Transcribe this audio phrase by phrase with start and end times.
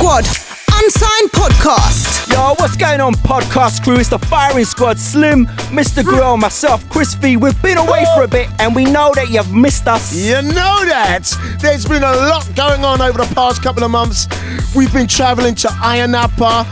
[0.00, 0.24] Squad
[0.82, 2.32] Unsigned Podcast.
[2.32, 3.98] Yo, what's going on, podcast crew?
[3.98, 5.44] It's the Firing Squad, Slim,
[5.76, 6.02] Mr.
[6.02, 7.36] Grill, myself, Chris V.
[7.36, 10.16] We've been away for a bit and we know that you've missed us.
[10.16, 11.30] You know that.
[11.60, 14.26] There's been a lot going on over the past couple of months.
[14.74, 16.64] We've been traveling to Ayia Napa,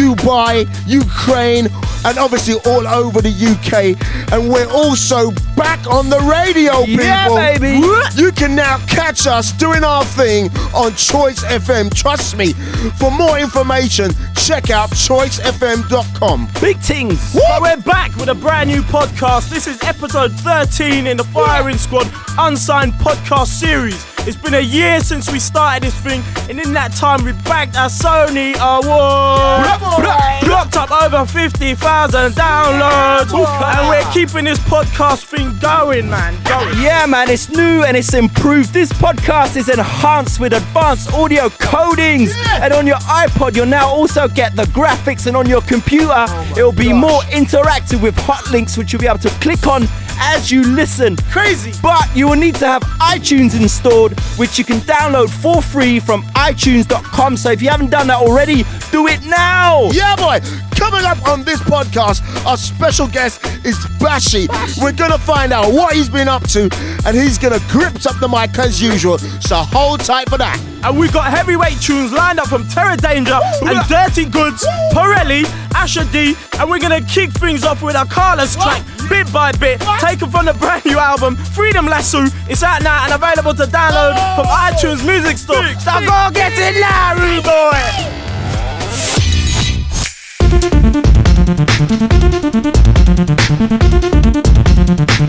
[0.00, 1.66] Dubai, Ukraine,
[2.06, 3.94] and obviously all over the UK.
[4.32, 7.04] And we're also back on the radio, people.
[7.04, 7.86] Yeah, baby.
[8.16, 11.94] You can now catch us doing our thing on Choice FM.
[11.94, 12.54] Trust me.
[12.98, 16.48] For more information, check out choicefm.com.
[16.62, 17.34] Big things.
[17.34, 19.50] But we're back with a brand new podcast.
[19.50, 24.09] This is episode 13 in the Firing Squad Unsigned Podcast Series.
[24.26, 27.74] It's been a year since we started this thing, and in that time we bagged
[27.74, 29.66] our Sony award.
[30.44, 36.34] Clocked up over 50,000 downloads, and we're keeping this podcast thing going, man.
[36.44, 36.78] Going.
[36.82, 38.74] Yeah, man, it's new and it's improved.
[38.74, 42.34] This podcast is enhanced with advanced audio codings.
[42.60, 46.54] And on your iPod, you'll now also get the graphics, and on your computer, oh
[46.56, 49.88] it'll be more interactive with hot links, which you'll be able to click on
[50.22, 51.16] as you listen.
[51.30, 51.72] Crazy.
[51.82, 56.22] But you will need to have iTunes installed, which you can download for free from
[56.34, 57.36] iTunes.com.
[57.36, 59.88] So if you haven't done that already, do it now.
[59.92, 60.40] Yeah, boy.
[60.76, 64.48] Coming up on this podcast, our special guest is Bashy.
[64.82, 66.70] We're gonna find out what he's been up to,
[67.04, 69.18] and he's gonna grip up the mic as usual.
[69.18, 70.69] So hold tight for that.
[70.82, 76.04] And we've got heavyweight tunes lined up from Terror Danjah and Dirty Goodz, Pirelli, Asher
[76.10, 80.30] D, and we're gonna kick things off with our Carlos track, bit by bit, taken
[80.30, 82.24] from the brand new album, Freedom Lasso.
[82.48, 85.62] It's out now and available to download from iTunes Music Store.
[85.80, 88.20] So go get it now, rude boy!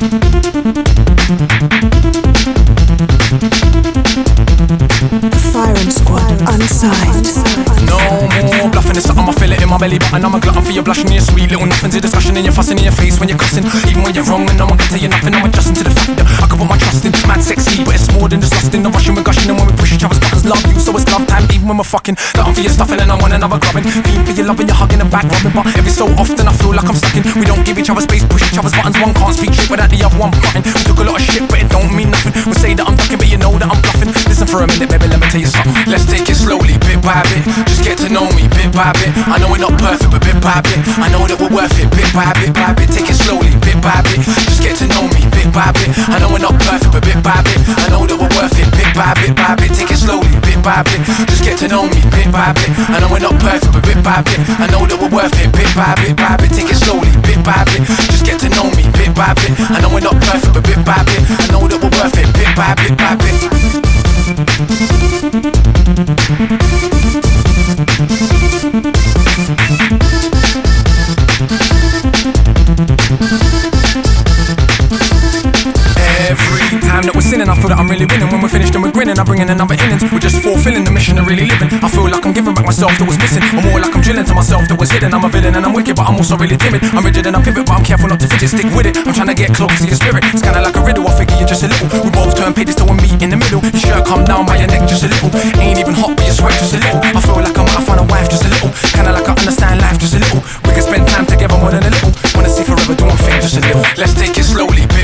[0.02, 0.21] Firing
[6.82, 7.11] Squad
[9.72, 10.28] my belly button.
[10.28, 12.76] I'm a glutton for your blushing, your sweet little nothings, your discussion, and your fussing
[12.76, 13.64] in your face when you're cussing.
[13.88, 15.32] Even when you're wrong, and no one can tell you nothing.
[15.32, 17.16] I'm adjusting to the fact that I can put my trust in.
[17.24, 18.84] Mad sexy, but it's more than just lusting.
[18.84, 21.08] No rushing, we're gushing, and when we push each other's buttons, love you, so it's
[21.08, 21.48] love time.
[21.56, 23.88] Even when we're fucking, glutton for your stuffing, and I want another grubbing.
[23.88, 26.76] Feeling for your loving, you're hugging and back rubbing, but every so often I feel
[26.76, 27.24] like I'm stuck in.
[27.40, 29.00] We don't give each other space, push each other's buttons.
[29.00, 30.68] One can't speak straight without the other one plotting.
[30.68, 32.36] We took a lot of shit, but it don't mean nothing.
[32.44, 34.12] We say that I'm ducking, but you know that I'm bluffing.
[34.28, 35.72] Listen for a minute, baby, let me tell you something.
[35.88, 37.48] Let's take it slowly, bit by bit.
[37.72, 39.16] Just get to know me, bit by bit.
[39.32, 40.82] I know we're not perfect, but bit by bit.
[40.98, 42.90] I know that we're worth it, bit by bit, by bit.
[42.90, 44.26] Take it slowly, bit by bit.
[44.26, 45.94] Just get to know me, bit by bit.
[46.10, 47.62] I know we're not perfect, but bit by bit.
[47.78, 49.70] I know that we're worth it, bit by bit, by bit.
[49.78, 51.06] Take it slowly, bit by bit.
[51.30, 52.74] Just get to know me, bit by bit.
[52.90, 54.42] I know we're not perfect, but bit by bit.
[54.58, 56.50] I know that we're worth it, bit by bit, by bit.
[56.58, 57.86] Take it slowly, bit by bit.
[58.10, 59.54] Just get to know me, bit by bit.
[59.62, 61.22] I know we're not perfect, but bit by bit.
[61.22, 63.38] I know that we're worth it, bit by bit, by bit.
[79.42, 80.04] Bringing another innings.
[80.12, 81.70] We're just fulfilling the mission of really living.
[81.82, 83.42] I feel like I'm giving back myself that was missing.
[83.42, 85.14] I'm more like I'm drilling to myself that was hidden.
[85.14, 86.84] I'm a villain and I'm wicked, but I'm also really timid.
[86.94, 88.54] I'm rigid and I pivot, but I'm careful not to fidget.
[88.54, 88.98] Stick with it.
[89.02, 90.22] I'm trying to get close to your spirit.
[90.30, 91.08] It's kinda like a riddle.
[91.08, 91.90] I figure you're just a little.
[92.06, 93.62] We both turn pages till we meet in the middle.
[93.66, 95.34] Your shirt come down by your neck just a little.
[95.58, 97.02] Ain't even hot, but you sweat just a little.
[97.02, 98.70] I feel like I might find a wife just a little.
[98.94, 99.61] Kinda like I understand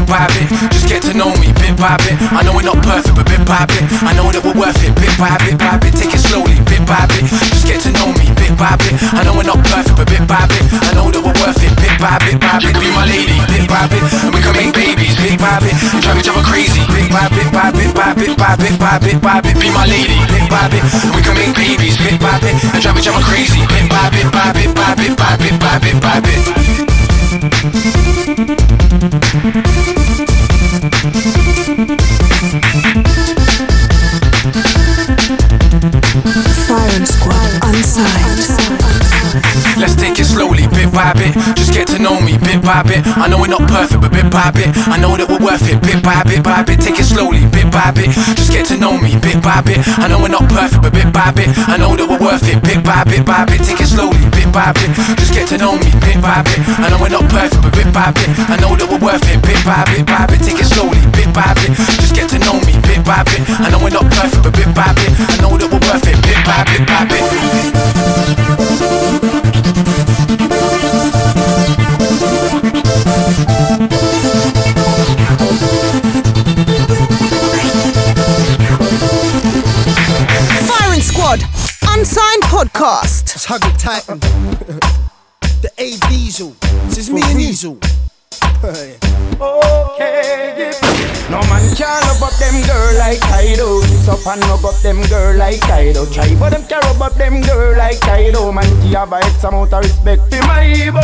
[0.08, 0.48] bit by bit.
[0.72, 2.16] Just get to know me, bit by bit.
[2.32, 3.84] I know we're not perfect, but bit by bit.
[4.08, 5.94] I know that we're worth it, bit by bit, by bit.
[6.00, 7.28] Take it slowly, bit by bit.
[7.28, 8.96] Just get to know me, bit by bit.
[9.04, 10.64] I know we're not perfect, but bit by bit.
[10.72, 12.72] I know that we're worth it, bit by bit, by bit.
[12.80, 14.04] Be my lady, bit by bit.
[14.24, 15.76] And we can make babies, bit by bit.
[15.76, 18.96] And drive each other crazy, bit by bit, by bit, by bit, by bit, by
[19.04, 19.60] bit, by bit.
[19.60, 20.84] Be my lady, bit by bit.
[20.88, 22.56] And we can make babies, bit by bit.
[22.72, 25.76] And drive each other crazy, bit by bit, by bit, by bit, by bit, by
[25.84, 26.48] bit, by bit.
[40.98, 41.38] By bit.
[41.54, 43.06] Just get to know me, bit by bit.
[43.06, 44.74] I know we're not perfect, but bit by bit.
[44.90, 46.82] I know that we're worth it, bit by bit, by bit.
[46.82, 48.10] Take it slowly, bit by bit.
[48.34, 49.78] Just get to know me, bit by bit.
[50.02, 51.54] I know we're not perfect, but bit by bit.
[51.70, 53.62] I know that we're worth it, bit by bit, by bit.
[53.62, 54.90] Take it slowly, bit by bit.
[55.22, 56.66] Just get to know me, bit by bit.
[56.66, 58.34] I know we're not perfect, but bit by bit.
[58.50, 60.42] I know that we're worth it, bit by bit, by bit.
[60.42, 61.78] Take it slowly, bit by bit.
[62.02, 63.46] Just get to know me, bit by bit.
[63.46, 65.14] I know we're not perfect, but bit by bit.
[65.14, 67.97] I know that we're worth it, bit by bit, by bit.
[82.58, 83.46] Podcast.
[83.46, 84.02] Hug it tight.
[85.62, 86.56] the A Diesel.
[86.90, 87.78] This is me and Diesel.
[89.40, 90.74] Okay,
[91.30, 93.82] no man can love up them girl like I do.
[93.82, 96.08] This up and love up them girl like I do.
[96.08, 98.52] Try but them can care about them girl like I do.
[98.52, 100.98] Man, give a X amount of respect for my ego.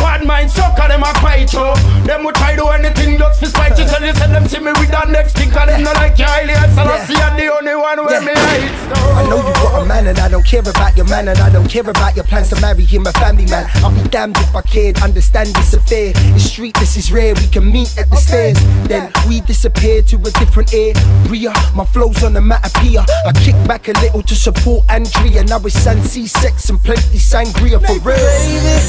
[0.00, 1.72] Bad mind sucker, them a fight you.
[2.04, 3.84] Them will try do anything just for spite you.
[3.84, 6.16] Tell you send them see me with that next thing, cause them not like.
[6.16, 8.70] So I see I'm the only one where me hate.
[8.94, 9.20] Oh.
[9.20, 11.50] I know you got a man and I don't care about your man and I
[11.50, 13.68] don't care about your plans to marry him a family man.
[13.76, 15.02] I'll be damned if I cared.
[15.02, 16.12] Understand this affair.
[16.34, 17.34] It's street, this is rare.
[17.34, 18.58] We can meet at the stairs.
[18.86, 21.52] Then we disappear to a different area.
[21.74, 23.04] My flow's on the map appear.
[23.26, 25.44] I kick back a little to support Andrea.
[25.44, 28.16] Now it's sun, C sex and plenty sangria for real.
[28.16, 28.80] Baby,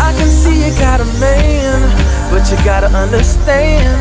[0.00, 1.80] I can see you got a man,
[2.30, 3.96] but you gotta understand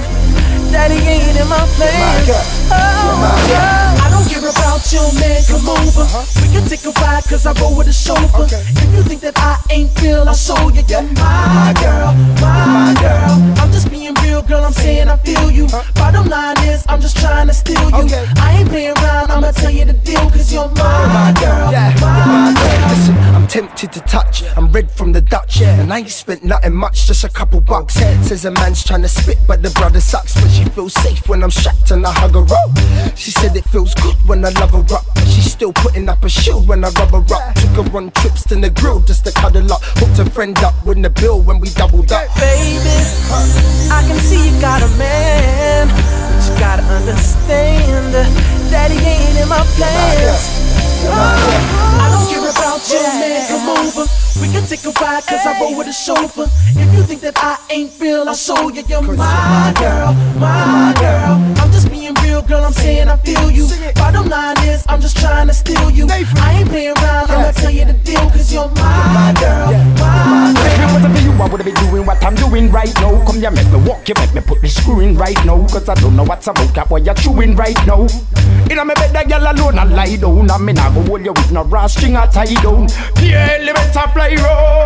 [0.72, 2.30] that he ain't in my plans.
[2.72, 6.08] Oh, oh, oh, I don't care about your man, come over.
[6.42, 8.48] We can take a ride, cause I roll with a chauffeur.
[8.48, 10.84] If you think that I ain't real, I'll show you.
[10.88, 13.36] You're my girl, my girl.
[13.60, 13.81] I'm just
[15.12, 15.68] I feel you.
[15.96, 18.08] Bottom line is, I'm just trying to steal you.
[18.38, 22.88] I ain't playing around, I'ma tell you the deal, cause you're my girl, my girl.
[22.90, 24.44] Listen, I'm tempted to touch.
[24.56, 27.96] I'm red from the Dutch, and I ain't spent nothing much, just a couple bucks.
[27.96, 30.34] Says a man's trying to spit, but the brother sucks.
[30.40, 33.18] But she feels safe when I'm strapped and I hug her up.
[33.18, 35.04] She said it feels good when I love her up.
[35.14, 37.56] But she's still putting up a shield when I rub her up.
[37.56, 39.82] Took her on trips to the grill just to cuddle up.
[40.00, 42.28] Hooked a friend up with the bill when we doubled up.
[42.36, 42.96] Baby,
[43.92, 48.14] I can see you got a man, but you gotta understand
[48.70, 50.62] that he ain't in my plans.
[51.04, 51.18] Oh,
[51.98, 54.31] I don't oh, care about your man, come over.
[54.40, 56.48] We can take a ride, cause I roll with a chauffeur.
[56.70, 58.84] If you think that I ain't real, I'll show you.
[58.88, 61.36] You're my girl, my girl.
[61.60, 63.68] I'm just being real, girl, I'm saying I feel you.
[63.96, 66.08] Bottom line is, I'm just trying to steal you.
[66.10, 70.80] I ain't playing around, I'ma tell you the deal, cause you're my girl, my girl.
[70.80, 73.26] it wasn't for you, I would be doing what I'm doing right now.
[73.26, 75.66] Come here, make me walk, you make me put the screw in right now.
[75.68, 78.08] Cause I don't know what's about that what you're chewing right now.
[78.70, 80.50] In a me bed, that girl alone, I lie down.
[80.50, 82.88] I mean, I go hold you with no raw string, I tie down.
[83.20, 84.86] Yeah, elevator road.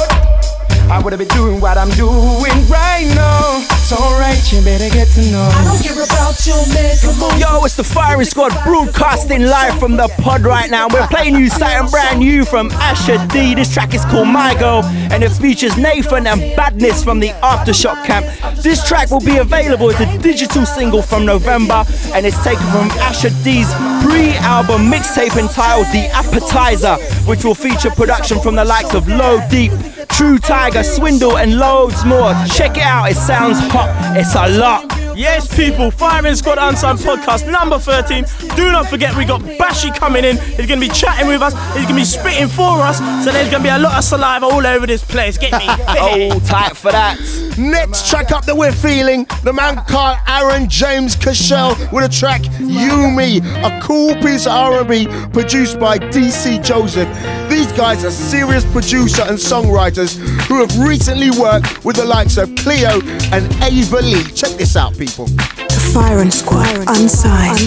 [0.88, 3.60] I would have been doing what I'm doing right now.
[3.72, 5.50] It's alright, you better get to know.
[5.52, 10.70] I don't care about Yo, it's the Firing Squad broadcasting live from the pod right
[10.70, 10.88] now.
[10.88, 13.56] We're playing you something brand new from Asher D.
[13.56, 18.06] This track is called My Girl and it features Nathan and Badness from the Aftershock
[18.06, 18.28] camp.
[18.62, 21.84] This track will be available as a digital single from November
[22.14, 28.40] and it's taken from Asher D's pre-album mixtape entitled The Appetizer, which will feature production
[28.40, 29.72] from the likes of Low Deep,
[30.10, 32.36] True Tiger, Swindle, and loads more.
[32.54, 34.95] Check it out, it sounds hot, it's a lot.
[35.16, 38.26] Yes, people, Firing Squad Unsigned Podcast number 13.
[38.58, 40.36] Do not forget, we got Bashy coming in.
[40.38, 41.54] He's going to be chatting with us.
[41.74, 42.98] He's going to be spitting for us.
[43.24, 45.38] So there's going to be a lot of saliva all over this place.
[45.38, 45.68] Get me?
[45.70, 45.78] All
[46.34, 47.18] oh, tight for that.
[47.58, 52.42] Next track up that we're feeling, the man called Aaron James Cashel with a track
[52.60, 57.08] You Me, a cool piece of R&B produced by DC Joseph.
[57.50, 62.54] These guys are serious producer and songwriters who have recently worked with the likes of
[62.56, 63.00] Cleo
[63.32, 64.24] and Ava Lee.
[64.34, 65.05] Check this out, people.
[65.06, 66.66] The Firing Squad.
[66.88, 67.60] Unsigned.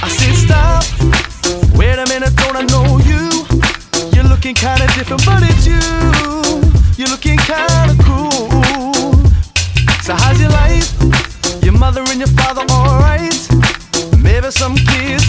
[0.00, 0.84] I said stop.
[1.76, 3.28] Wait a minute, don't I know you?
[4.14, 5.78] You're looking kinda different, but it's you.
[6.96, 9.12] You're looking kinda cool.
[10.02, 10.90] So how's your life?
[11.62, 13.46] Your mother and your father alright?
[14.18, 15.23] Maybe some kids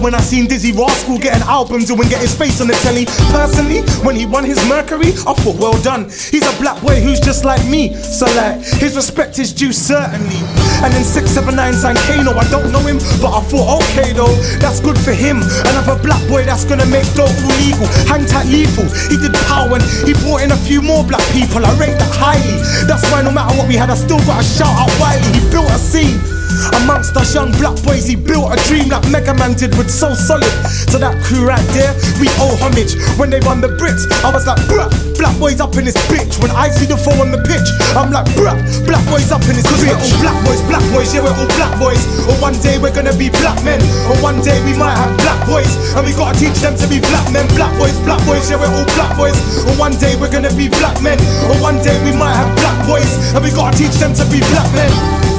[0.00, 3.06] happier when I seen Dizzee Rascal getting albums and get his face on the telly.
[3.30, 6.04] Personally, when he won his Mercury, I thought, well done.
[6.04, 7.94] He's a black boy who's just like me.
[7.94, 10.40] So, like, his respect is due, certainly.
[10.82, 14.32] And then 679 signed Kano, I don't know him, but I thought, okay though,
[14.64, 15.42] that's good for him.
[15.68, 17.84] Another black boy that's gonna make dope illegal.
[18.08, 18.88] Hang tight lethal.
[19.12, 21.60] He did power and he brought in a few more black people.
[21.60, 22.56] I rate that highly.
[22.88, 25.28] That's why no matter what we had, I still got to shout out Wiley.
[25.36, 26.39] He built a scene.
[26.82, 30.14] Amongst us young black boys, he built a dream like Mega Man did with So
[30.14, 30.50] Solid.
[30.90, 32.98] So that crew right there, we owe homage.
[33.18, 36.40] When they won the Brits, I was like, bruh, black boys up in this bitch.
[36.42, 39.54] When I see the four on the pitch, I'm like, bruh, black boys up in
[39.54, 39.86] this bitch.
[39.86, 42.02] We're all black boys, black boys, yeah, we're all black boys.
[42.26, 43.80] Or one day we're gonna be black men.
[44.10, 45.70] Or one day we might have black boys.
[45.94, 47.46] And we gotta teach them to be black men.
[47.54, 49.36] Black boys, black boys, yeah, we're all black boys.
[49.66, 51.18] Or one day we're gonna be black men.
[51.50, 53.10] Or one day we might have black boys.
[53.34, 54.90] And we gotta teach them to be black men.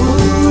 [0.02, 0.51] Things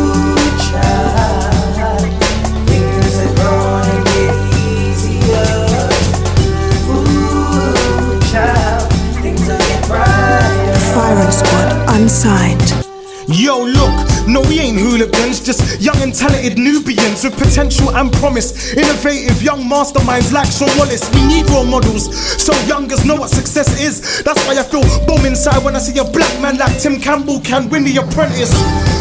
[11.10, 12.86] Firing Squad Unsigned.
[13.26, 18.72] Yo, look, no, we ain't hooligans, just young and talented Nubians with potential and promise.
[18.74, 21.02] Innovative young masterminds like Sean Wallace.
[21.12, 24.22] We need role models so youngers know what success is.
[24.22, 27.40] That's why I feel bomb inside when I see a black man like Tim Campbell
[27.40, 28.54] can win the apprentice.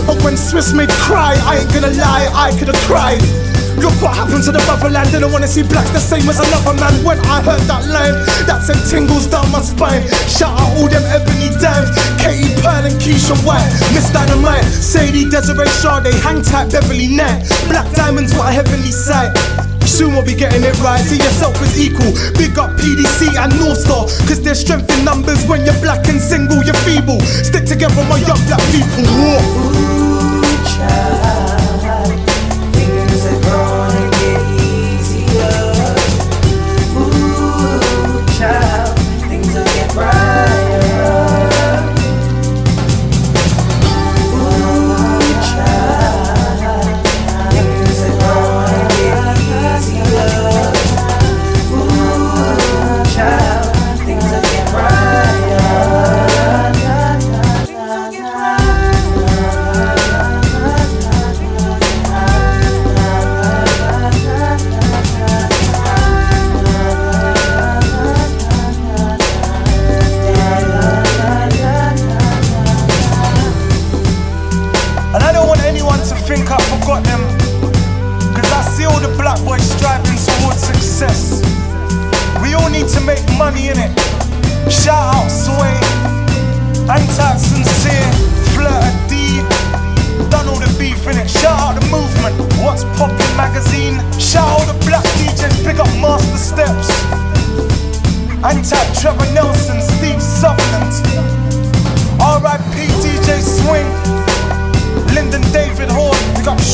[0.08, 3.49] But when Swiss made cry, I ain't gonna lie, I could've cried.
[3.80, 5.12] Look what happened to the motherland.
[5.12, 6.94] Didn't wanna see blacks the same as another man.
[7.04, 8.16] When I heard that line,
[8.48, 10.04] that sent tingles down my spine.
[10.28, 11.90] Shout out all them ebony dimes.
[12.20, 13.68] Katie Pearl and Keisha White.
[13.96, 17.48] Miss Dynamite, Sadie, Desiree Sade, Hang Tight, Beverly Knight.
[17.72, 19.32] Black diamonds, what a heavenly sight.
[19.88, 21.02] Soon we'll be getting it right.
[21.02, 22.12] See yourself as equal.
[22.38, 24.06] Big up PDC and North Star.
[24.28, 27.20] Cause there's strength in numbers when you're black and single, you're feeble.
[27.22, 29.08] Stick together, my young black people.
[29.18, 30.09] War.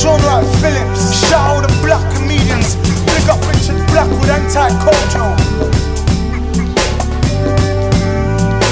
[0.06, 1.18] strong like Phillips.
[1.18, 2.76] Shout all the black comedians.
[3.10, 5.34] Big up Richard Blackwood, anti Kojo.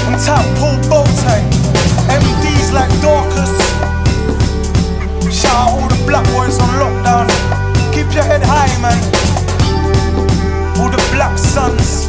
[0.06, 1.46] And tap Paul Boateng.
[2.06, 3.50] MDs like Dorcas.
[5.34, 7.26] Shout out all the black boys on lockdown.
[7.92, 8.98] Keep your head high, man.
[10.78, 12.06] All the black sons.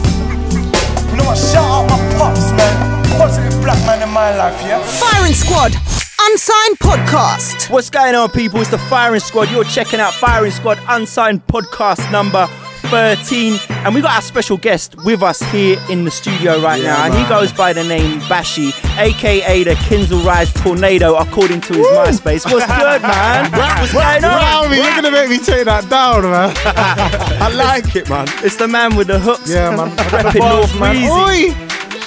[1.10, 1.38] You know what?
[1.38, 2.76] Shout out my pops, man.
[3.18, 4.84] Positive black man in my life, yeah?
[4.84, 5.95] Firing squad.
[6.36, 7.70] Unsigned Podcast.
[7.70, 8.60] What's going on, people?
[8.60, 9.50] It's the Firing Squad.
[9.52, 12.46] You're checking out Firing Squad Unsigned Podcast number
[12.92, 13.58] 13.
[13.70, 17.06] And we got our special guest with us here in the studio right Yeah, now.
[17.06, 21.88] And he goes by the name Bashy, aka the Kensal Rise Tornado, according to his
[21.88, 22.44] MySpace.
[22.52, 23.50] What's good, man?
[23.80, 24.66] What's going on?
[24.66, 26.54] Rowdy, you're gonna make me take that down, man.
[27.42, 28.28] I like it, man.
[28.44, 29.50] It's the man with the hooks.
[29.50, 29.88] Yeah, man.
[30.00, 30.98] I got the Repping North man.
[30.98, 31.54] Oi!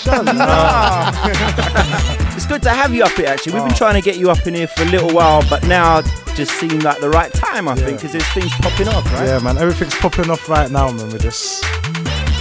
[0.00, 2.17] Shut up.
[2.48, 3.52] It's good to have you up here, actually.
[3.52, 3.76] We've been oh.
[3.76, 6.00] trying to get you up in here for a little while, but now
[6.34, 9.26] just seemed like the right time, I think, because there's things popping off, right?
[9.26, 9.58] Yeah, man.
[9.58, 11.10] Everything's popping off right now, man.
[11.10, 11.62] We're just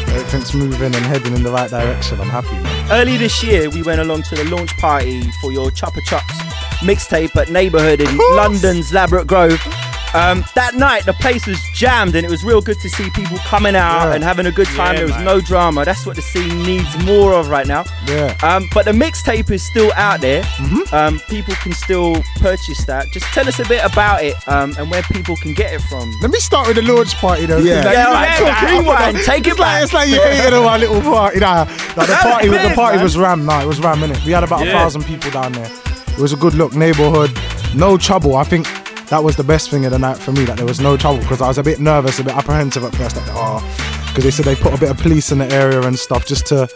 [0.07, 2.21] everything's moving and heading in the right direction.
[2.21, 2.89] I'm happy, man.
[2.89, 6.37] Early this year, we went along to the launch party for your Chupa Chups
[6.79, 9.59] mixtape at Neighbourhood in London's Ladbroke Grove.
[10.17, 13.38] Um, that night, the place was jammed, and it was real good to see people
[13.39, 14.13] coming out Yeah.
[14.15, 14.93] and having a good time.
[14.93, 15.25] Yeah, there was man.
[15.25, 15.86] no drama.
[15.86, 17.83] That's what the scene needs more of right now.
[18.07, 18.36] Yeah.
[18.41, 20.41] Um, but the mixtape is still out there.
[20.43, 20.95] Mm-hmm.
[20.95, 23.07] Um, people can still purchase that.
[23.12, 26.12] Just tell us a bit about it um, and where people can get it from.
[26.21, 27.57] Let me start with the launch party though.
[27.59, 27.83] Yeah.
[27.83, 29.83] like, Yeah, you alright, know, talk, I- rewind, take it it's like, back.
[29.83, 31.39] It's like you hated on our little party.
[31.39, 31.63] Nah,
[31.95, 33.03] like the party, was the party man.
[33.03, 33.45] was ram.
[33.45, 34.25] Nah, it was ram innit?
[34.25, 35.69] We had about a thousand people down there.
[36.07, 37.38] It was a good look neighborhood.
[37.75, 38.36] No trouble.
[38.36, 38.65] I think
[39.09, 40.43] that was the best thing of the night for me.
[40.45, 42.95] That there was no trouble because I was a bit nervous, a bit apprehensive at
[42.95, 43.15] first.
[43.15, 45.81] Like, ah, oh, because they said they put a bit of police in the area
[45.81, 46.67] and stuff just to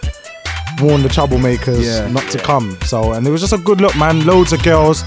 [0.79, 2.07] warn the troublemakers Yeah.
[2.11, 2.77] not to come.
[2.83, 4.25] So, and it was just a good look, man.
[4.25, 5.03] Loads of girls.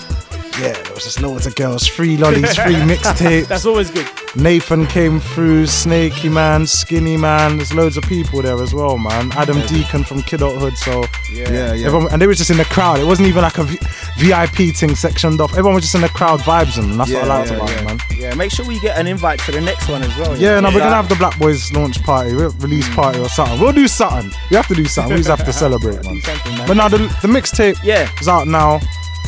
[0.61, 1.84] Yeah, there was just loads of girls.
[1.87, 3.49] Free lollies, free mixtapes.
[3.49, 4.06] That's always good.
[4.37, 7.56] Nathan came through, Snaky Man, Skinny Man.
[7.56, 9.32] There's loads of people there as well, man.
[9.32, 10.76] Adam Deacon from Kidulthood.
[10.76, 11.87] So Yeah, yeah.
[11.87, 12.99] everyone, and they were just in the crowd.
[13.00, 13.78] It wasn't even like a v-
[14.18, 15.50] VIP thing sectioned off.
[15.52, 17.68] Everyone was just in the crowd vibes, and that's what I Yeah, liked yeah, about
[17.70, 17.78] yeah.
[17.81, 17.98] it, man.
[18.16, 20.37] Yeah, make sure we get an invite to the next one as well.
[20.38, 22.94] Yeah, no, we're gonna have the Black Boys launch party, re- release mm.
[22.94, 23.59] party or something.
[23.61, 24.31] We'll do something.
[24.50, 25.14] We have to do something.
[25.14, 26.20] We just have to celebrate, man.
[26.24, 26.66] Man.
[26.68, 28.09] But now the, the mixtape Yeah.
[28.20, 28.81] is out now.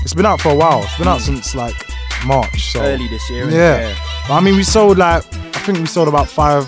[0.07, 0.85] It's been out for a while.
[0.85, 1.25] It's been out mm.
[1.25, 1.75] since like
[2.25, 2.71] March.
[2.71, 3.51] So Early this year.
[3.51, 3.93] Yeah.
[4.29, 6.65] But I mean, we sold like I think we sold about five,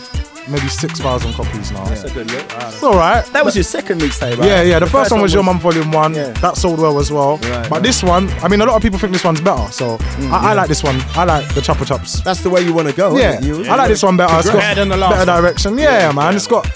[0.49, 1.85] maybe six thousand copies now.
[1.85, 2.45] That's a good look.
[2.53, 3.25] It's all right.
[3.27, 4.49] That was your second mixtape, right?
[4.49, 4.81] Yeah, yeah.
[4.81, 6.15] The, first, one was Your Mum Volume One.
[6.15, 6.33] Yeah.
[6.41, 7.37] That sold well as well.
[7.37, 7.83] Right, but right.
[7.85, 9.71] this one, I mean, a lot of people think this one's better.
[9.71, 10.97] So mm, I, I like this one.
[11.11, 12.25] I like the Chupa Chups.
[12.25, 13.17] That's the way you want to go.
[13.17, 13.39] Yeah?
[13.71, 14.37] I like this one better.
[14.37, 15.43] It's got Better the last better one.
[15.43, 15.79] direction.
[15.79, 16.35] Yeah, man.
[16.35, 16.67] It's got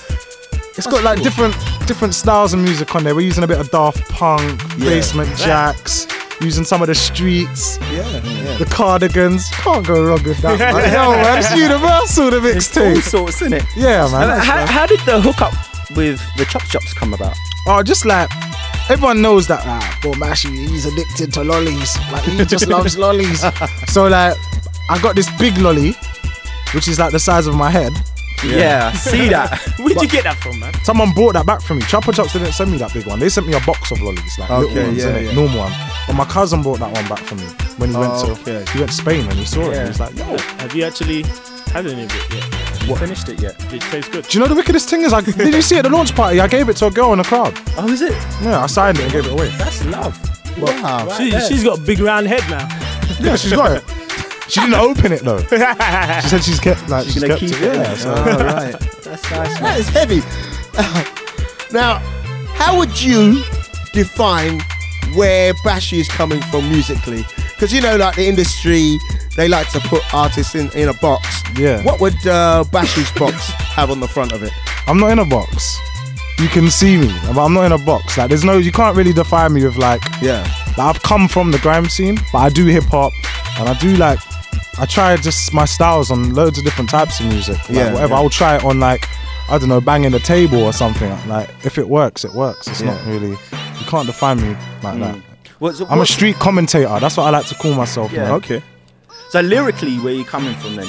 [0.79, 1.55] it's got like different
[1.87, 3.15] different styles of music on there.
[3.15, 4.91] We're using a bit of Daft Punk, Yeah.
[4.91, 6.07] Basement Jaxx,
[6.43, 8.57] using some of the streets, Yeah, yeah.
[8.59, 9.49] the Cardigans.
[9.51, 10.59] Can't go wrong with that.
[10.59, 10.93] man.
[10.93, 13.03] Yo, man, it's universal the It's all mixtape.
[13.03, 13.65] sorts, isn't it?
[13.77, 14.31] Yeah, man.
[14.31, 15.53] Uh, how, how did the hookup
[15.97, 17.37] with the Chupa Chups come about?
[17.67, 18.29] Oh, just like
[18.91, 19.65] everyone knows that.
[19.67, 21.97] Like, well, Bashy, he's addicted to lollies.
[22.11, 23.41] Like he just loves lollies.
[23.93, 24.37] So like,
[24.91, 25.95] I got this big lolly,
[26.75, 27.93] which is like the size of my head.
[28.45, 29.59] Yeah, I see that.
[29.79, 30.73] Where'd you get that from, man?
[30.85, 31.83] Someone brought that back for me.
[31.83, 33.19] Chupa Chups didn't send me that big one.
[33.19, 35.25] They sent me a box of lollies, like Okay, little ones, yeah, innit?
[35.27, 35.35] yeah.
[35.35, 35.73] normal one.
[36.07, 37.45] But my cousin brought that one back for me
[37.79, 38.65] when he went to oh, Okay.
[38.73, 39.73] he went to Spain and he saw it.
[39.75, 39.79] Yeah.
[39.79, 41.23] And he was like, "Yo, Have you actually
[41.73, 42.89] had any of it yet?
[42.89, 43.57] What finished it yet?
[43.71, 44.27] Did it taste good?
[44.27, 45.13] do you know the wickedest thing is?
[45.13, 46.41] I did you see at the launch party?
[46.41, 47.55] I gave it to a girl in the crowd.
[47.79, 48.13] Oh, is it?
[48.43, 49.49] Yeah, I signed it and gave it away.
[49.57, 50.19] That's love.
[50.59, 51.09] Wow.
[51.17, 52.67] She, she's got a big round head now.
[53.21, 53.85] Yeah, she's got it.
[54.49, 55.39] She didn't open it though.
[56.23, 57.63] She said she's kept like she's, She's kept keep it.
[57.63, 57.75] it.
[57.75, 58.11] Yeah, so.
[58.15, 58.73] All right.
[59.03, 59.61] That's nice.
[59.61, 60.21] That is heavy.
[61.73, 61.99] now,
[62.55, 63.43] how would you
[63.93, 64.61] define
[65.15, 67.25] where Bashy is coming from musically?
[67.55, 68.99] Because you know, like the industry,
[69.37, 71.43] they like to put artists in, in a box.
[71.57, 71.83] Yeah.
[71.83, 74.53] What would uh, Bashy's box have on the front of it?
[74.87, 75.79] I'm not in a box.
[76.39, 78.19] You can see me, but I'm not in a box.
[78.19, 80.41] Like, there's no, you can't really define me with like, Yeah.
[80.77, 83.13] like I've come from the grime scene, but I do hip hop,
[83.61, 84.19] and I do like,
[84.79, 87.59] I try just my styles on loads of different types of music.
[87.69, 88.15] Like, Yeah, whatever.
[88.15, 88.21] yeah.
[88.21, 89.09] I'll try it on like,
[89.51, 91.11] I don't know, banging the table or something.
[91.29, 92.67] Like, if it works, it works.
[92.69, 95.19] It's not really, you can't define me like that.
[95.59, 96.99] What's, I'm a street commentator.
[97.01, 98.11] That's what I like to call myself.
[98.13, 98.23] Yeah.
[98.25, 98.33] man.
[98.33, 98.63] Okay.
[99.31, 100.89] So lyrically, where you coming from then?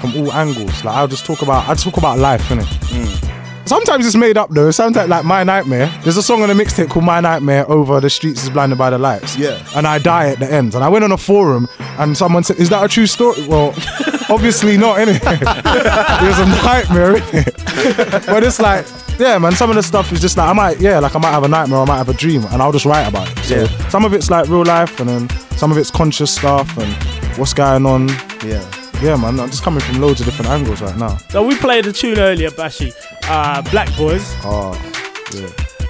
[0.00, 0.82] from all angles.
[0.82, 2.64] Like I'll just talk about I talk about life, innit?
[2.88, 3.29] Mm.
[3.70, 4.72] Sometimes it's made up though.
[4.72, 5.86] Sometimes like like My Nightmare.
[6.02, 8.90] There's a song on the mixtape called My Nightmare over the streets is blinded by
[8.90, 9.36] the lights.
[9.36, 9.64] Yeah.
[9.76, 10.74] And I die at the end.
[10.74, 13.46] And I went on a forum and someone said, Is that a true story?
[13.46, 13.68] Well,
[14.28, 15.20] obviously not, innit?
[15.22, 18.26] it was a nightmare, innit?
[18.26, 18.86] but it's like,
[19.20, 21.30] yeah, man, some of the stuff is just like I might, yeah, like I might
[21.30, 23.38] have a nightmare, or I might have a dream, and I'll just write about it.
[23.44, 23.88] So Yeah.
[23.88, 26.92] some of it's like real life, and then some of it's conscious stuff and
[27.38, 28.08] what's going on.
[28.44, 28.64] Yeah.
[29.02, 31.16] Yeah, man, I'm just coming from loads of different angles right now.
[31.30, 32.92] So we played a tune earlier, Bashy.
[33.24, 34.22] Uh, Black Boys.
[34.44, 34.74] Oh,
[35.34, 35.48] yeah.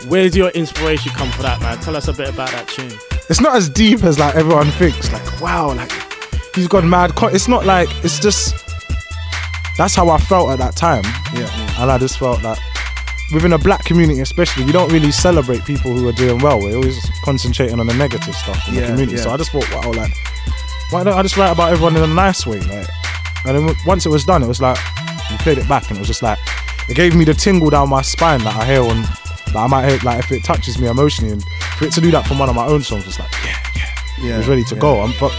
[0.09, 1.79] Where's your inspiration come for that, man?
[1.79, 2.93] Tell us a bit about that tune.
[3.29, 5.13] It's not as deep as like everyone thinks.
[5.13, 5.91] Like, wow, like
[6.55, 7.13] he's gone mad.
[7.35, 8.55] It's not like it's just.
[9.77, 11.03] That's how I felt at that time.
[11.35, 11.49] Yeah.
[11.83, 12.59] And I just felt that
[13.33, 16.61] within a black community, especially, we don't really celebrate people who are doing well.
[16.61, 19.17] We're always concentrating on the negative stuff in Yeah, the community.
[19.17, 19.23] yeah.
[19.25, 20.13] So I just thought, wow, like,
[20.91, 22.61] why don't I just write about everyone in a nice way?
[22.61, 22.89] Like,
[23.47, 24.79] and then once it was done, it was like
[25.31, 26.39] we played it back, and it was just like
[26.89, 29.89] it gave me the tingle down my spine that I hear when that I might
[29.89, 31.45] hear, like if it touches me emotionally, and
[31.79, 34.27] for it to do that from one of my own songs, was like yeah, yeah,
[34.27, 34.81] Yeah, it was ready to yeah.
[34.81, 35.01] go.
[35.01, 35.33] Um, but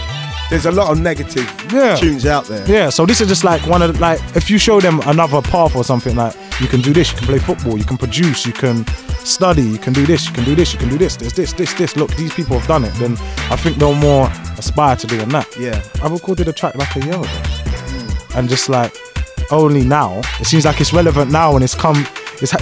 [0.50, 1.96] There's a lot of negative Yeah.
[1.96, 2.66] tunes out there.
[2.68, 5.40] yeah, so this is just like one of the, like if you show them another
[5.40, 8.44] path or something like you can do this, you can play football, you can produce,
[8.44, 8.84] you can
[9.24, 11.52] study, you can do this, you can do this, you can do this, there's this,
[11.54, 11.96] this, this.
[11.96, 12.92] Look, these people have done it.
[12.94, 13.12] Then
[13.50, 14.26] I think they'll more
[14.58, 15.46] aspire to doing that.
[15.58, 15.80] Yeah.
[16.02, 17.26] I recorded a track like a year ago,
[18.34, 18.94] and just like
[19.50, 22.06] only now it seems like it's relevant now and it's come.
[22.40, 22.52] It's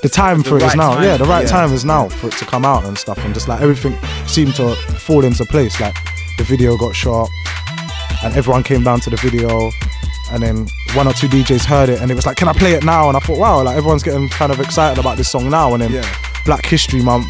[0.00, 0.94] the time for it is right now.
[0.94, 1.02] time.
[1.04, 1.48] Yeah, the right Yeah.
[1.50, 3.18] time is now for it to come out and stuff.
[3.18, 5.78] And just like everything seemed to fall into place.
[5.80, 5.94] Like
[6.38, 7.28] the video got shot,
[8.24, 9.70] and everyone came down to the video
[10.32, 12.72] and then one or two DJs heard it and it was like can I play
[12.72, 15.48] it now and I thought wow like everyone's getting kind of excited about this song
[15.50, 16.04] now and then Yeah.
[16.44, 17.26] Black History Month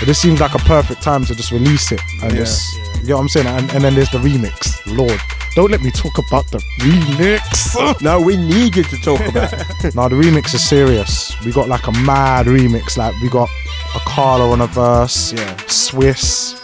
[0.00, 2.38] it just seems like a perfect time to just release it and Yeah.
[2.38, 5.20] just you know what I'm saying and, and then there's the remix Lord
[5.54, 9.94] don't let me talk about the remix No, we need you to talk about it.
[9.94, 13.48] no the remix is serious we got like a mad remix like we got
[13.94, 15.56] a Carla on a verse Yeah.
[15.66, 16.60] Swiss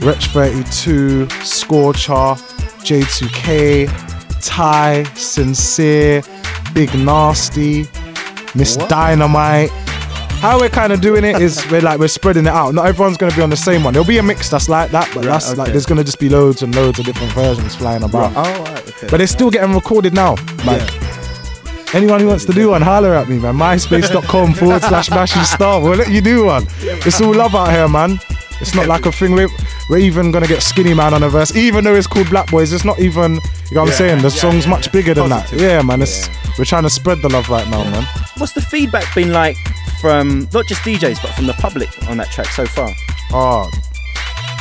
[0.00, 2.12] Wretch 32, Scorcher,
[2.84, 3.88] J2K,
[4.42, 6.22] Ty, Sincere,
[6.74, 7.86] Big Nasty,
[8.54, 9.70] Miss Dynamite.
[10.46, 12.72] How we're kind of doing it is we're like we're spreading it out.
[12.72, 13.92] Not everyone's gonna be on the same one.
[13.94, 16.28] There'll be a mix that's like that, but Right, that's like there's gonna just be
[16.28, 18.32] loads and loads of different versions flying about.
[18.36, 19.08] Oh, right, okay.
[19.10, 20.36] But they're still getting recorded now.
[20.64, 20.88] Like
[21.96, 23.56] anyone who wants to do one, holler at me, man.
[23.56, 25.80] MySpace.com forward slash mashing star.
[25.82, 26.64] We'll let you do one.
[26.78, 28.20] It's all love out here, man.
[28.60, 29.48] It's not like a thing we're,
[29.90, 32.72] we're even gonna get skinny man on a verse, even though it's called Black Boys.
[32.72, 34.16] It's not even you know what I'm Yeah, saying.
[34.18, 34.92] The yeah, song's yeah, much yeah.
[34.92, 35.58] bigger than Positive.
[35.58, 35.64] that.
[35.64, 36.02] Yeah, man.
[36.02, 38.04] It's we're trying to spread the love right now, man.
[38.38, 39.56] What's the feedback been like
[40.06, 42.90] from not just DJs but from the public on that track so far?
[43.32, 43.68] Oh,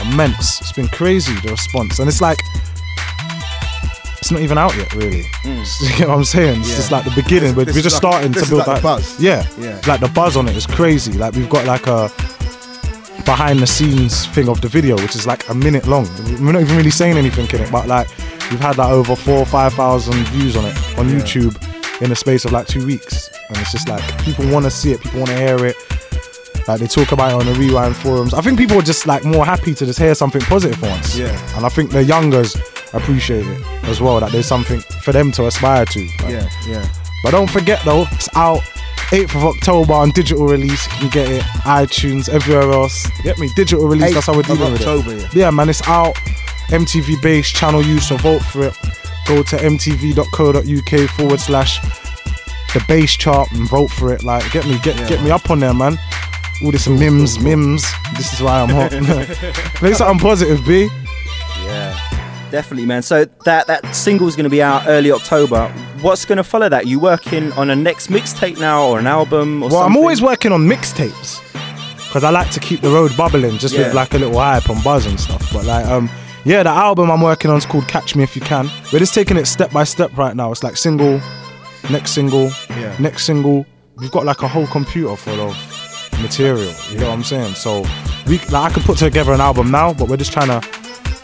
[0.01, 0.59] immense.
[0.61, 2.39] It's been crazy the response, and it's like
[4.19, 5.21] it's not even out yet, really.
[5.43, 5.65] Mm.
[5.99, 6.61] you know what I'm saying?
[6.61, 6.75] It's Yeah.
[6.77, 7.53] just like the beginning.
[7.55, 9.19] We're, This we're just like- starting this to is build like that the buzz.
[9.21, 9.79] Yeah, Yeah.
[9.87, 11.13] Like the buzz on it is crazy.
[11.13, 12.09] Like we've got like a
[13.23, 16.07] behind the scenes thing of the video, which is like a minute long.
[16.43, 18.07] We're not even really saying anything in it, but like
[18.49, 21.55] we've had like over four or five thousand views on it on YouTube
[22.01, 23.24] in the space of like two weeks,
[23.55, 25.75] and it's just like people want to see it, people want to hear it.
[26.67, 28.33] Like they talk about it on the rewind forums.
[28.33, 31.15] I think people are just like more happy to just hear something positive for once.
[31.17, 31.55] Yeah.
[31.55, 32.55] And I think the youngers
[32.93, 34.19] appreciate it as well.
[34.19, 35.99] That there's something for them to aspire to.
[36.23, 36.87] Like, Yeah, yeah.
[37.23, 38.61] But don't forget though, it's out
[39.11, 40.85] 8th of October on digital release.
[40.93, 43.07] You can get it iTunes, everywhere else.
[43.21, 43.49] Get me?
[43.55, 45.21] Digital release, that's how we're dealing with October, it.
[45.21, 45.45] yeah.
[45.45, 46.15] Yeah, man, it's out.
[46.69, 48.73] MTV base channel you, so vote for it.
[49.27, 51.79] Go to mtv.co.uk forward slash
[52.75, 54.23] the bass chart and vote for it.
[54.23, 55.97] Like, get me, get get me up on there, man.
[56.63, 57.83] All this mims, mims.
[58.15, 58.91] This is why I'm hot.
[59.81, 60.87] Make something positive, B.
[61.63, 61.97] Yeah,
[62.51, 63.01] definitely, man.
[63.01, 65.67] So that that single's going to be out early October.
[66.01, 66.85] What's going to follow that?
[66.87, 70.51] You working on a next mixtape now or an album or Well, I'm always working
[70.51, 71.41] on mixtapes
[71.97, 73.87] because I like to keep the road bubbling, just Yeah.
[73.87, 75.51] with like a little hype and buzz and stuff.
[75.51, 76.09] But like, um,
[76.45, 78.69] yeah, the album I'm working on is called Catch Me If You Can.
[78.93, 80.51] We're just taking it step by step right now.
[80.51, 81.19] It's like single,
[81.91, 82.95] next single, Yeah.
[82.99, 83.65] next single.
[83.97, 85.55] We've got like a whole computer full of
[86.21, 86.73] material.
[86.91, 87.53] You know what I'm saying?
[87.55, 87.81] So
[88.27, 90.67] we like I could put together an album now, but we're just trying to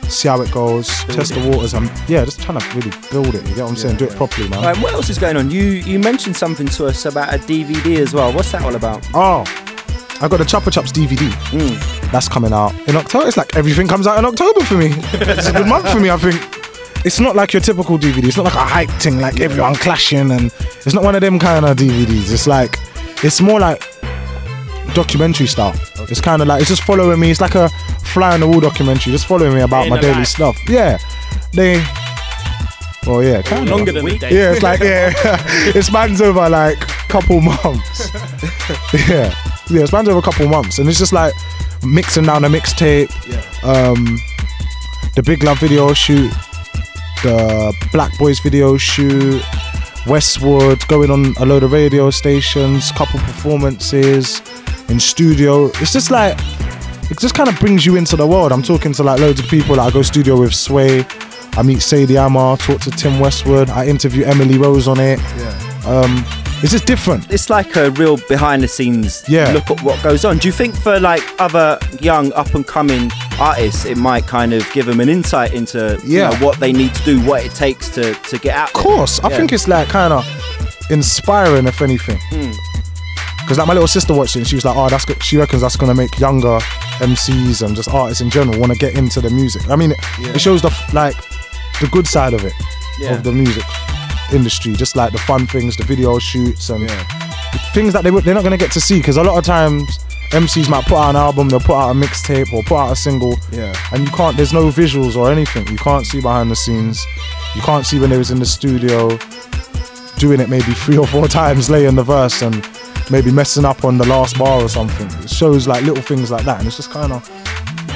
[0.09, 3.47] see how it goes, test the waters, and yeah, just trying to really build it.
[3.47, 3.97] You get what I'm saying?
[3.97, 4.61] Do it properly, man.
[4.63, 5.49] Right, what else is going on?
[5.51, 8.31] You you mentioned something to us about a DVD as well.
[8.33, 9.05] What's that all about?
[9.13, 9.43] Oh,
[10.21, 11.31] I got the Chupa Chups DVD.
[11.51, 12.07] Hmm.
[12.11, 13.27] That's coming out in October.
[13.27, 14.91] It's like everything comes out in October for me.
[15.13, 16.39] it's a good month for me, I think.
[17.03, 18.25] It's not like your typical DVD.
[18.25, 20.45] It's not like a hype thing, like everyone clashing, and
[20.85, 22.31] it's not one of them kind of DVDs.
[22.31, 22.77] It's like,
[23.23, 23.83] it's more like
[24.93, 25.73] documentary style.
[26.09, 27.31] It's kind of like it's just following me.
[27.31, 27.69] It's like a
[28.03, 30.27] fly on the wall documentary, just following me about In my daily life.
[30.27, 30.57] stuff.
[30.69, 30.97] Yeah,
[31.53, 31.83] they.
[33.07, 34.29] Well, yeah, kind of Longer than a day.
[34.31, 35.11] yeah, it's like yeah,
[35.75, 38.09] it spans over like couple months.
[39.09, 39.33] yeah,
[39.71, 41.33] yeah, it spans over a couple months, and it's just like
[41.83, 43.09] mixing down a mixtape,
[43.63, 44.19] um,
[45.15, 46.31] the Big Love video shoot,
[47.23, 49.41] the Black Boys video shoot,
[50.07, 54.41] Westwood going on a load of radio stations, couple performances
[54.89, 55.67] in studio.
[55.75, 56.37] It's just like
[57.11, 58.51] it just kind of brings you into the world.
[58.51, 59.75] I'm talking to like loads of people.
[59.75, 61.05] Like I go studio with Sway.
[61.53, 63.69] I meet Sadie Amar, talk to Tim Westwood.
[63.69, 65.19] I interview Emily Rose on it.
[65.19, 65.81] Yeah.
[65.85, 66.23] Um,
[66.63, 67.31] it's just different.
[67.31, 69.51] It's like a real behind the scenes Yeah.
[69.51, 70.37] look at what goes on.
[70.37, 74.69] Do you think for like other young up and coming artists, it might kind of
[74.71, 76.29] give them an insight into you Yeah.
[76.29, 78.67] know, what they need to do, what it takes to to get out?
[78.69, 80.25] Of course, I think it's like kind of
[80.89, 82.19] inspiring, if anything.
[82.29, 82.51] Hmm.
[83.41, 85.21] Because like my little sister watched it, and she was like, "Oh, that's good.
[85.23, 86.59] she reckons that's gonna make younger
[87.01, 89.97] MCs and just artists in general want to get into the music." I mean, it,
[90.19, 90.29] Yeah.
[90.29, 91.15] it shows the like
[91.81, 92.53] the good side of it
[92.99, 93.13] Yeah.
[93.13, 93.63] of the music
[94.33, 97.03] industry, just like the fun things, the video shoots, and yeah.
[97.73, 98.97] things that they would- they're not gonna get to see.
[98.97, 99.99] Because a lot of times
[100.31, 102.95] MCs might put out an album, they'll put out a mixtape or put out a
[102.95, 103.73] single, Yeah.
[103.91, 104.35] and you can't.
[104.37, 105.67] There's no visuals or anything.
[105.67, 107.05] You can't see behind the scenes.
[107.55, 109.17] You can't see when they was in the studio
[110.17, 112.65] doing it maybe three or four times, laying the verse and
[113.09, 115.07] maybe messing up on the last bar or something.
[115.23, 117.29] It shows like little things like that, and it's just kind of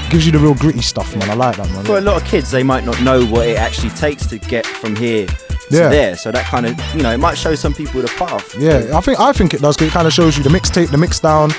[0.09, 1.29] gives you the real gritty stuff, man.
[1.29, 1.83] I like that, man.
[1.85, 4.65] For a lot of kids, they might not know what it actually takes to get
[4.65, 5.89] from here to Yeah.
[5.89, 6.15] there.
[6.15, 8.55] So that kind of, you know, it might show some people the path.
[8.57, 9.75] Yeah, I think I think it does.
[9.77, 11.53] 'cause It kind of shows you the mixtape, the mix down.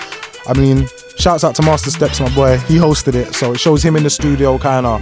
[0.47, 0.88] I mean,
[1.19, 2.59] shouts out to Master Steps, my boy.
[2.69, 5.01] He hosted it, so it shows him in the studio, kind of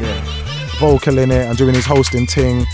[0.79, 2.67] vocaling it and doing his hosting thing.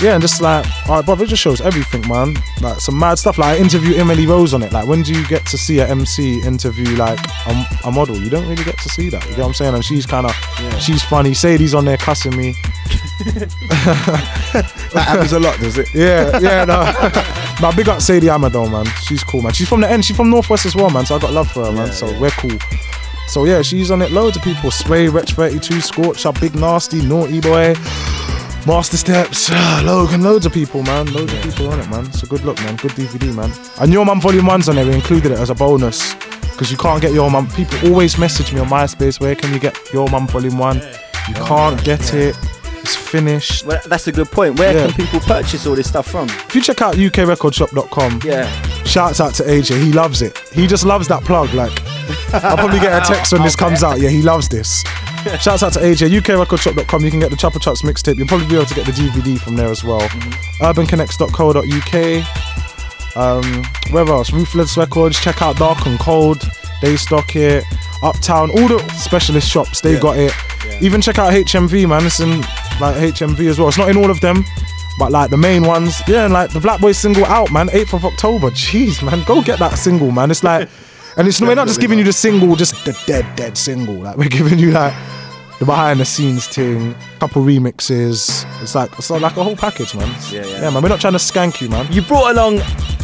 [0.00, 2.36] Yeah, and just like, alright, brother, it just shows everything, man.
[2.60, 3.36] Like some mad stuff.
[3.36, 4.72] Like I interview Emily Rose on it.
[4.72, 8.16] Like when do you get to see a MC interview like a, a model?
[8.16, 9.24] You don't really get to see that.
[9.24, 9.74] You know what I'm saying?
[9.74, 11.34] And she's kind of, she's funny.
[11.34, 12.54] Sadie's on there cussing me.
[14.92, 15.92] That happens a lot, does it?
[15.94, 16.80] Yeah, yeah, no.
[17.60, 18.86] but big up Sadie though, man.
[19.02, 19.52] She's cool, man.
[19.52, 20.04] She's from the end.
[20.04, 21.04] She's from Northwest as well, man.
[21.04, 21.92] So I got love for her, man.
[21.92, 22.58] So we're cool.
[23.28, 24.10] So yeah, she's on it.
[24.10, 24.70] Loads of people.
[24.70, 27.74] Sway, Wretch 32, Scorch, Up, Big Nasty, Naughty Boy,
[28.66, 29.50] Master Steps,
[29.84, 30.22] Logan.
[30.22, 31.06] Loads of people, man.
[31.12, 32.12] Loads of people on it, man.
[32.12, 32.76] So good luck, man.
[32.76, 33.50] Good DVD, man.
[33.80, 34.84] And Your Mum Volume 1's on there.
[34.86, 36.14] We included it as a bonus.
[36.14, 37.48] Because you can't get Your Mum.
[37.52, 40.76] People always message me on MySpace, where can you get Your Mum Volume 1?
[41.28, 42.36] You can't get it.
[42.80, 43.64] It's finished.
[43.64, 44.58] Well, that's a good point.
[44.58, 44.86] Where Yeah.
[44.86, 46.28] can people purchase all this stuff from?
[46.28, 48.50] If you check out ukrecordshop.com, Yeah.
[48.84, 49.78] shouts out to AJ.
[49.78, 50.36] He loves it.
[50.52, 51.52] He just loves that plug.
[51.54, 51.72] Like,
[52.34, 54.00] I'll probably get a text when this comes out.
[54.00, 54.82] Yeah, he loves this.
[55.40, 56.18] Shouts out to AJ.
[56.20, 57.04] ukrecordshop.com.
[57.04, 58.16] You can get the Chupa Chups mixtape.
[58.18, 60.00] You'll probably be able to get the DVD from there as well.
[60.60, 63.16] Urbanconnects.co.uk.
[63.16, 64.32] Um, where else?
[64.32, 65.18] Ruthless Records.
[65.20, 66.42] Check out Dark and Cold.
[66.82, 67.64] They stock it.
[68.02, 68.50] Uptown.
[68.50, 69.80] All the specialist shops.
[69.80, 70.00] They Yeah.
[70.00, 70.32] got it.
[70.80, 72.04] Even check out HMV, man.
[72.06, 72.40] It's in
[72.80, 73.68] like HMV as well.
[73.68, 74.44] It's not in all of them.
[74.98, 77.92] But like the main ones, yeah, and like the Black Boy single out, man, 8th
[77.94, 78.50] of October.
[78.50, 80.30] Jeez, man, go get that single, man.
[80.32, 80.68] It's like,
[81.18, 83.96] and it's we're not just giving you the single, just the dead, dead single.
[83.96, 84.94] Like we're giving you like
[85.58, 88.46] the behind the scenes thing, a couple remixes.
[88.62, 90.08] It's like it's like a whole package, man.
[90.30, 90.62] Yeah, yeah.
[90.62, 90.82] Yeah, man.
[90.82, 91.92] We're not trying to skank you, man.
[91.92, 92.60] You brought along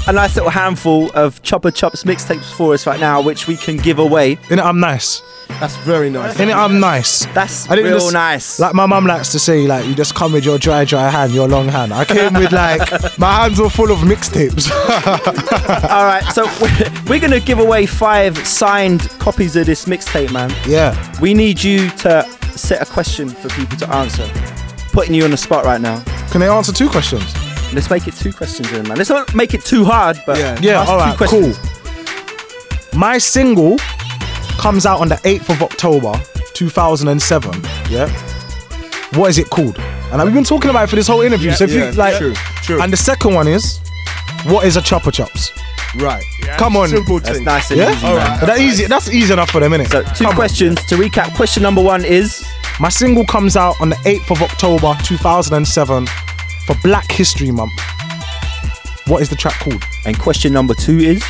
[0.07, 3.77] a nice little handful of Chupa Chups mixtapes for us right now, which we can
[3.79, 4.39] give away.
[4.51, 5.21] In it, I'm nice.
[5.61, 6.39] That's very nice.
[6.41, 7.27] In it, I'm nice.
[7.27, 8.59] That's I didn't real just- nice.
[8.61, 11.33] Like my mum likes to say, like you just come with your dry, dry hand,
[11.33, 11.93] your long hand.
[11.95, 12.81] I came with like
[13.19, 14.71] my hands were full of mixtapes.
[15.91, 20.53] All right, so we're, we're gonna give away five signed copies of this mixtape, man.
[20.67, 20.95] yeah.
[21.21, 22.25] We need you to
[22.57, 24.29] set a question for people to answer.
[24.93, 26.03] Putting you on the spot right now.
[26.31, 27.25] Can they answer two questions?
[27.73, 28.97] Let's make it two questions, then, man.
[28.99, 30.59] Let's not make it too hard, but Yeah.
[30.61, 31.59] Yeah, ask all two questions.
[31.59, 32.99] cool.
[32.99, 33.77] My single
[34.65, 36.15] comes out on the 8th of October,
[36.55, 37.53] 2007.
[37.91, 38.09] Yeah.
[39.15, 39.79] What is it called?
[40.11, 41.51] And we've been talking about it for this whole interview.
[41.53, 42.81] so if yeah, you like, true, true.
[42.81, 43.79] and the second one is,
[44.47, 45.51] what is a Chupa Chups?
[46.01, 46.25] Right.
[46.57, 46.89] Come on.
[46.89, 47.45] Simple That's thing.
[47.45, 47.93] nice and Yeah.
[47.95, 48.27] easy, All man.
[48.39, 48.47] right.
[48.47, 48.87] That easy.
[48.87, 49.91] That's easy enough for them, innit?
[49.91, 50.35] So two Come on.
[50.35, 51.35] questions to recap.
[51.37, 52.43] Question number one is
[52.81, 56.07] My single comes out on the 8th of October 2007
[56.67, 57.79] for Black History Month.
[59.09, 59.85] What is the track called?
[60.07, 61.23] and question number two is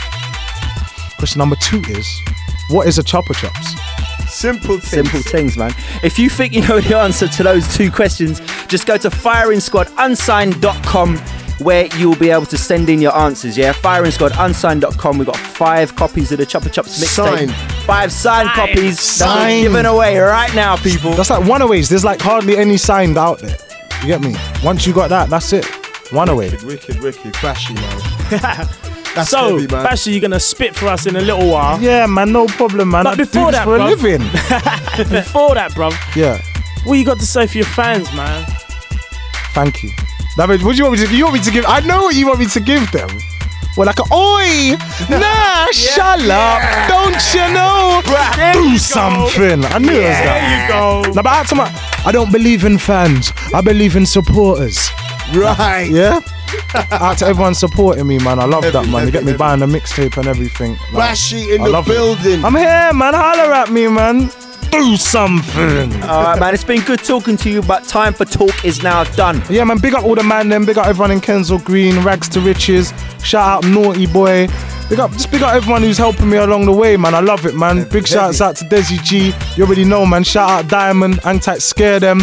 [1.19, 2.07] Question number two is
[2.71, 3.79] What is a Chupa Chups?
[4.29, 5.11] Simple things.
[5.11, 5.73] simple things, man.
[6.03, 11.19] If you think you know the answer to those two questions, just go to firingsquadunsigned.com
[11.59, 13.57] where you'll be able to send in your answers.
[13.57, 15.19] Yeah, firingsquadunsigned.com.
[15.19, 17.37] We've got five copies of the Chupa Chups mixtape.
[17.37, 17.55] Signed.
[17.85, 19.63] Five signed copies that we're Signed.
[19.63, 21.13] giving away right now, people.
[21.13, 21.89] That's like one aways.
[21.89, 23.57] There's like hardly any signed out there.
[24.01, 24.35] You get me?
[24.65, 25.65] Once you got that, that's it.
[26.13, 26.51] One away.
[26.51, 27.35] Wicked, wicked, wicked.
[27.35, 28.69] Bashy, man.
[29.15, 29.85] That's So, heavy, man.
[29.85, 31.81] Basher, you're gonna spit for us in a little while.
[31.81, 33.05] Yeah, man, no problem, man.
[33.05, 33.89] But I do before this that, for a bruv.
[34.03, 34.21] living.
[35.11, 36.41] Before that, bruv, Yeah,
[36.85, 38.45] what you got to say for your fans, man?
[39.55, 39.91] thank you.
[40.37, 41.15] That means, what do you want me to?
[41.17, 41.65] You want me to give?
[41.67, 43.09] I know what you want me to give them.
[43.77, 44.77] Well, like, a, oi,
[45.11, 48.03] nah, shut up, don't you know?
[48.53, 49.65] Do something.
[49.65, 50.69] I knew it was that.
[50.71, 51.13] There you go.
[51.15, 51.71] Now, but out to my,
[52.07, 53.33] I don't believe in fans.
[53.53, 54.91] I believe in supporters.
[55.35, 55.89] Right.
[55.91, 56.21] Yeah.
[56.91, 58.39] Out to everyone supporting me, man.
[58.39, 59.07] I love that, Heavy, man.
[59.07, 59.39] You get me heavy.
[59.39, 60.73] buying the mixtape and everything.
[60.93, 61.93] Like, Bashy in I the love it.
[61.95, 62.45] building.
[62.45, 63.15] I'm here, man.
[63.15, 64.31] Holler at me, man.
[64.71, 66.03] Do something.
[66.03, 66.53] All right, man.
[66.53, 69.41] It's been good talking to you, but time for talk is now done.
[69.49, 69.79] Yeah, man.
[69.79, 70.65] Big up all the man, then.
[70.65, 72.93] Big up everyone in Kensal Green, Rags to Riches.
[73.23, 74.49] Shout out Naughty Boy.
[74.91, 77.15] Big up, just big up everyone who's helping me along the way, man.
[77.15, 77.89] I love it, man.
[77.89, 79.33] Big shouts out to Desi G.
[79.57, 80.25] You already know, man.
[80.25, 82.21] Shout out Diamond, Hang Tight, Scare Them.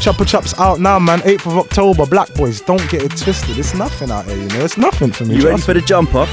[0.00, 1.20] Chupa Chups out now, man.
[1.20, 2.06] 8th of October.
[2.06, 3.58] Black Boys, don't get it twisted.
[3.58, 4.64] It's nothing out here, you know.
[4.64, 5.34] It's nothing for me.
[5.34, 5.80] You ready trust for me.
[5.80, 6.30] the jump off?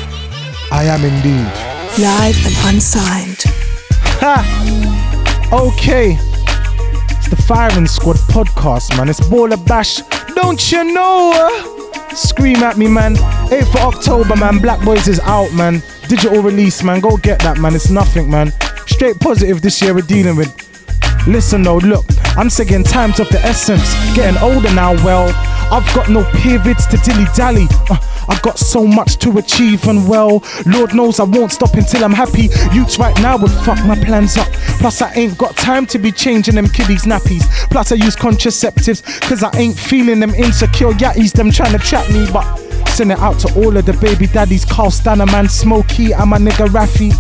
[0.71, 1.51] I am indeed.
[2.01, 3.43] Live and unsigned.
[4.21, 5.49] Ha!
[5.51, 6.17] Okay.
[7.17, 9.09] It's the Firing Squad podcast, man.
[9.09, 9.97] It's Baller Bash.
[10.33, 11.33] Don't you know?
[11.35, 12.15] Uh?
[12.15, 13.15] Scream at me, man.
[13.15, 14.59] 8th of October, man.
[14.59, 15.83] Black Boys is out, man.
[16.07, 17.01] Digital release, man.
[17.01, 17.75] Go get that, man.
[17.75, 18.53] It's nothing, man.
[18.85, 20.66] Straight positive this year we're dealing with.
[21.27, 22.05] Listen though, look,
[22.37, 23.93] I'm saying times of the essence.
[24.15, 25.27] Getting older now, well,
[25.71, 27.67] I've got no periods to dilly dally.
[27.89, 32.03] Uh, I got so much to achieve and well, Lord knows I won't stop until
[32.03, 32.49] I'm happy.
[32.73, 34.47] Youths right now would fuck my plans up.
[34.79, 37.43] Plus, I ain't got time to be changing them kiddies' nappies.
[37.69, 42.09] Plus, I use contraceptives, cause I ain't feeling them insecure yatties, them trying to trap
[42.11, 42.27] me.
[42.31, 42.45] But
[42.89, 46.67] send it out to all of the baby daddies, Carl Stanner, Smokey, and my nigga
[46.67, 47.13] Raffy.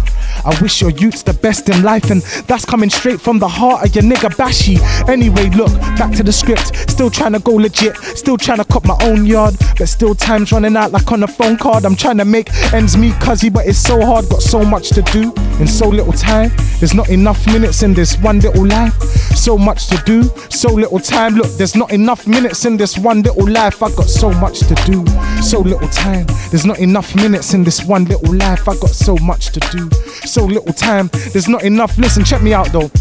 [0.45, 3.85] I wish your youths the best in life, and that's coming straight from the heart
[3.85, 4.79] of your nigga Bashy.
[5.09, 6.89] Anyway, look, back to the script.
[6.89, 10.51] Still trying to go legit, still trying to cop my own yard, but still time's
[10.51, 11.85] running out like on a phone card.
[11.85, 14.29] I'm trying to make ends meet, cuzzy, but it's so hard.
[14.29, 16.51] Got so much to do in so little time.
[16.79, 18.93] There's not enough minutes in this one little life.
[19.35, 21.35] So much to do, so little time.
[21.35, 23.81] Look, there's not enough minutes in this one little life.
[23.81, 25.05] I got so much to do,
[25.41, 26.25] so little time.
[26.49, 28.67] There's not enough minutes in this one little life.
[28.67, 29.89] I got so much to do,
[30.25, 31.09] so little time.
[31.31, 31.97] There's not enough.
[31.97, 32.91] Listen, check me out though.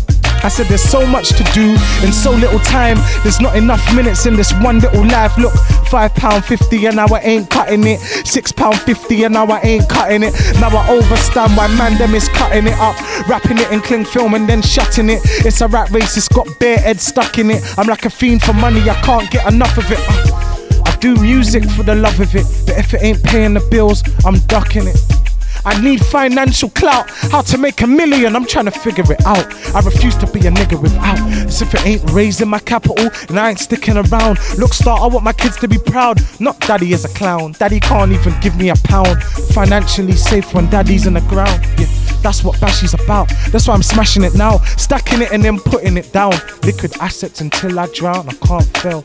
[0.44, 2.98] I said there's so much to do in so little time.
[3.22, 5.36] There's not enough minutes in this one little life.
[5.38, 5.54] Look,
[5.88, 8.00] five pound fifty an hour ain't cutting it.
[8.26, 10.34] Six pound fifty an hour ain't cutting it.
[10.60, 12.96] Now I overstand why man them is cutting it up,
[13.28, 15.20] wrapping it in cling film and then shutting it.
[15.44, 16.16] It's a rat race.
[16.16, 17.62] It's got bare heads stuck in it.
[17.78, 18.80] I'm like a fiend for money.
[18.88, 20.00] I can't get enough of it.
[20.86, 24.02] I do music for the love of it, but if it ain't paying the bills,
[24.24, 25.25] I'm ducking it.
[25.66, 27.10] I need financial clout.
[27.32, 29.44] How to make a million, I'm trying to figure it out.
[29.74, 31.18] I refuse to be a nigga without.
[31.46, 34.38] As if it ain't raising my capital, and I ain't sticking around.
[34.58, 36.20] Look, star, I want my kids to be proud.
[36.40, 37.52] Not daddy is a clown.
[37.58, 39.20] Daddy can't even give me a pound.
[39.54, 41.60] Financially safe when daddy's in the ground.
[41.78, 41.86] Yeah.
[42.22, 43.28] That's what Bashy's about.
[43.50, 44.58] That's why I'm smashing it now.
[44.76, 46.32] Stacking it and then putting it down.
[46.62, 48.28] Liquid assets until I drown.
[48.28, 49.02] I can't fail.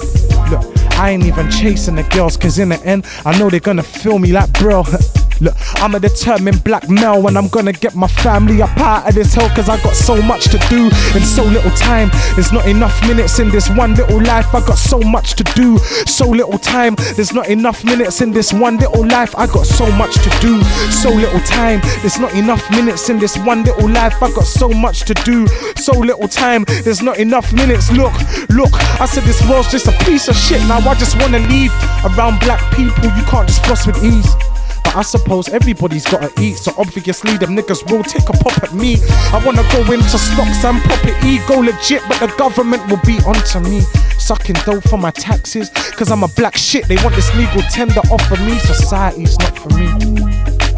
[0.50, 0.65] Look,
[0.97, 4.19] I ain't even chasing the girls, cause in the end, I know they're gonna feel
[4.19, 4.84] me like bro.
[5.42, 9.16] Look, I'm a determined black male and I'm gonna get my family up out of
[9.16, 12.12] this hell cause I got so much to do in so little time.
[12.36, 14.54] There's not enough minutes in this one little life.
[14.54, 16.94] I got so much to do, so little time.
[17.16, 19.36] There's not enough minutes in this one little life.
[19.36, 21.82] I got so much to do, so little time.
[22.02, 24.22] There's not enough minutes in this one little life.
[24.22, 26.66] I got so much to do, so little time.
[26.84, 27.92] There's not enough minutes.
[27.92, 28.14] Look,
[28.50, 30.62] look, I said this world's just a piece of shit.
[30.68, 31.74] Now I just wanna leave
[32.06, 33.06] around black people.
[33.06, 34.51] You can't just floss with ease.
[34.84, 38.74] But I suppose everybody's gotta eat, so obviously them niggas will take a pop at
[38.74, 38.98] me.
[39.32, 43.60] I wanna go into stocks and property, go legit, but the government will be onto
[43.60, 43.82] me.
[44.17, 46.88] Sucking dough for my taxes, cause I'm a black shit.
[46.88, 48.60] They want this legal tender off of me.
[48.60, 50.71] Society's not for me.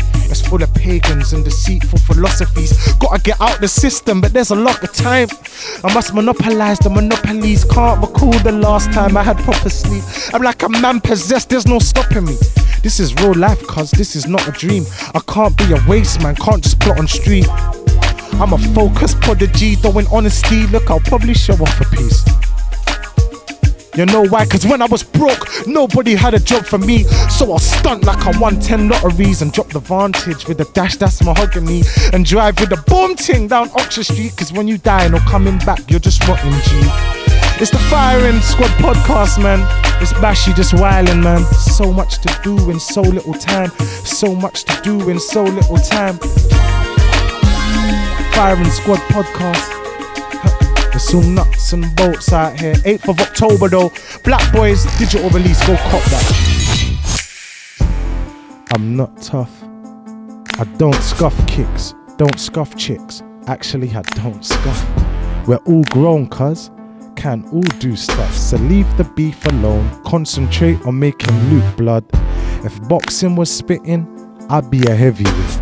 [0.54, 2.94] Full of pagans and deceitful philosophies.
[3.00, 5.28] Gotta get out the system, but there's a lot of time.
[5.84, 7.64] I must monopolize the monopolies.
[7.64, 10.04] Can't recall the last time I had proper sleep.
[10.32, 12.38] I'm like a man possessed, there's no stopping me.
[12.84, 14.86] This is real life, cuz this is not a dream.
[15.16, 17.48] I can't be a waste man, can't just plot on street.
[18.34, 22.24] I'm a focused prodigy, though in honesty, look, I'll probably show off a piece.
[23.96, 24.46] You know why?
[24.48, 27.04] Cause when I was broke, nobody had a job for me.
[27.30, 30.96] So I'll stunt like I won 10 lotteries and drop the vantage with a dash
[30.98, 31.84] that's mahogany.
[32.12, 34.36] And drive with a boom ting down Oxford Street.
[34.36, 36.70] Cause when you die, no coming back, you're just rotten G.
[37.62, 39.60] It's the Firing Squad podcast, man.
[40.02, 41.44] It's Bashy just wildin', man.
[41.54, 43.70] So much to do in so little time.
[44.06, 46.18] So much to do in so little time.
[48.34, 49.83] Firing Squad podcast.
[50.94, 52.76] There's some nuts and bolts out here.
[52.76, 53.92] 8th of October though.
[54.24, 55.60] Black Boys digital release.
[55.66, 56.24] Go cop that.
[58.76, 59.64] I'm not tough.
[60.60, 61.96] I don't scuff kicks.
[62.18, 63.24] Don't scuff chicks.
[63.48, 65.48] Actually, I don't scuff.
[65.48, 66.70] We're all grown, cuz.
[67.16, 68.36] Can all do stuff.
[68.36, 69.90] So leave the beef alone.
[70.04, 72.06] Concentrate on making Luke blood.
[72.64, 74.06] If boxing was spitting,
[74.48, 75.60] I'd be a heavyweight.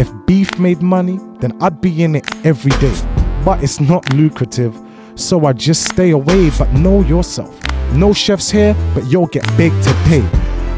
[0.00, 4.78] If beef made money, then I'd be in it every day but it's not lucrative.
[5.14, 7.58] So I just stay away, but know yourself.
[7.92, 10.26] No chefs here, but you'll get big today.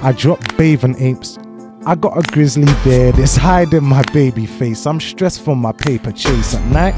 [0.02, 1.38] I drop bathing apes.
[1.84, 4.86] I got a grizzly bear that's hiding my baby face.
[4.86, 6.94] I'm stressed from my paper chase at night.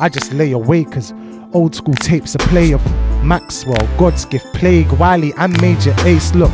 [0.00, 1.12] I just lay awake cause
[1.52, 2.84] old school tapes a play of
[3.24, 6.34] Maxwell, God's gift, Plague, Wiley, and Major Ace.
[6.34, 6.52] Look,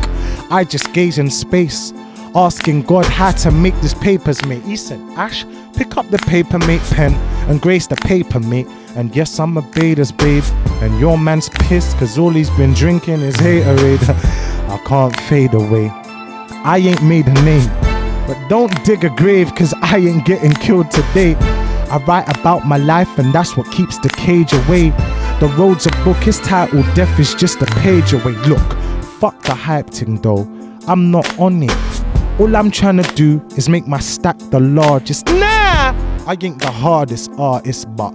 [0.51, 1.91] I just gaze in space,
[2.35, 4.63] asking God how to make these papers, mate.
[4.63, 7.13] He said, Ash, pick up the paper, mate, pen,
[7.49, 8.67] and grace the paper, mate.
[8.95, 10.43] And yes, I'm a beta's babe,
[10.81, 14.03] and your man's pissed cause all he's been drinking is haterade.
[14.69, 15.89] I can't fade away.
[15.89, 17.69] I ain't made a name,
[18.27, 21.35] But don't dig a grave, cause I ain't getting killed today.
[21.89, 24.89] I write about my life, and that's what keeps the cage away.
[25.39, 28.33] The road's a book, it's titled Death is just a page away.
[28.47, 28.73] Look,
[29.19, 30.43] fuck the hype thing though,
[30.87, 31.94] I'm not on it.
[32.37, 35.27] All I'm trying to do is make my stack the largest.
[35.27, 35.93] Nah,
[36.27, 38.13] I ain't the hardest artist, but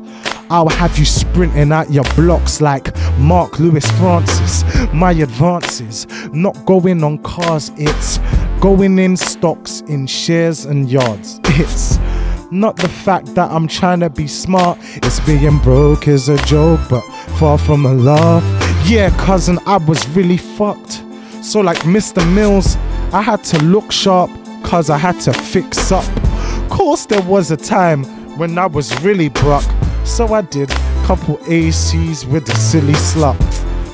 [0.51, 4.93] I'll have you sprinting out your blocks like Mark Lewis-Francis.
[4.93, 8.19] My advances, not going on cars, it's
[8.61, 11.41] going in stocks, in shares and yards.
[11.45, 11.99] It's
[12.51, 16.81] not the fact that I'm trying to be smart, it's being broke is a joke,
[16.91, 17.01] but
[17.39, 18.45] far from a laugh.
[18.87, 21.03] Yeah, cousin, I was really fucked.
[21.43, 22.23] So, like Mr.
[22.35, 22.77] Mills,
[23.13, 24.31] I had to look sharp,
[24.63, 26.05] cause I had to fix up.
[26.71, 28.05] Course, there was a time
[28.39, 29.65] when I was really broke,
[30.05, 30.71] so I did
[31.05, 33.37] couple ACs with a silly slut.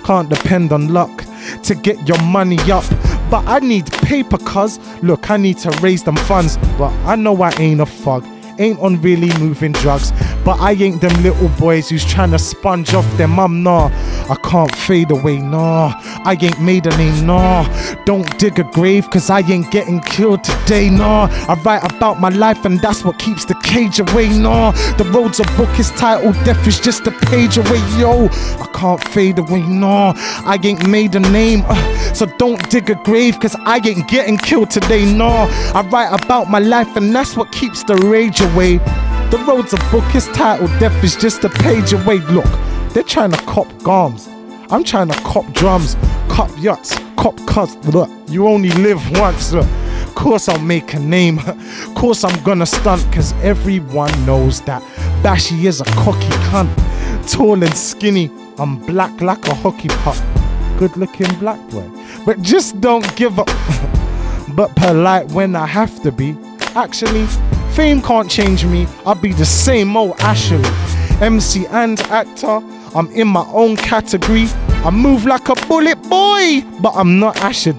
[0.04, 1.24] Can't depend on luck
[1.62, 2.84] to get your money up.
[3.30, 6.58] But I need paper, cuz look, I need to raise them funds.
[6.76, 8.22] But I know I ain't a fug
[8.58, 10.12] ain't on really moving drugs.
[10.44, 13.90] But I ain't them little boys who's trying to sponge off their mum, nah.
[14.30, 15.92] I can't fade away, nah.
[16.24, 17.64] I ain't made a name, nah.
[18.04, 21.28] Don't dig a grave, cause I ain't getting killed today, nah.
[21.48, 24.72] I write about my life, and that's what keeps the cage away, nah.
[24.96, 28.26] The road's a book is titled Death is just a page away, yo.
[28.60, 30.12] I can't fade away, nah.
[30.16, 34.38] I ain't made a name, uh, so don't dig a grave, cause I ain't getting
[34.38, 35.48] killed today, nah.
[35.74, 38.78] I write about my life, and that's what keeps the rage away.
[39.30, 42.18] The road's a book, it's titled Death is just a page away.
[42.18, 42.46] Look,
[42.92, 44.28] they're trying to cop garms.
[44.70, 45.96] I'm trying to cop drums,
[46.28, 47.76] cop yachts, cop cuts.
[47.86, 49.52] Look, you only live once.
[49.52, 49.66] Look.
[50.16, 51.38] Course I'll make a name.
[51.94, 54.82] Course I'm gonna stunt, cause everyone knows that
[55.22, 56.72] Bashy is a cocky cunt.
[57.30, 60.16] Tall and skinny, I'm black like a hockey puck.
[60.78, 61.88] Good looking black boy.
[62.24, 63.46] But just don't give up.
[64.56, 66.36] but polite when I have to be.
[66.74, 67.26] Actually,
[67.76, 68.86] fame can't change me.
[69.04, 70.64] I'll be the same old Ashley.
[71.20, 72.62] MC and actor,
[72.94, 74.46] I'm in my own category.
[74.82, 77.74] I move like a bullet boy, but I'm not Ashley.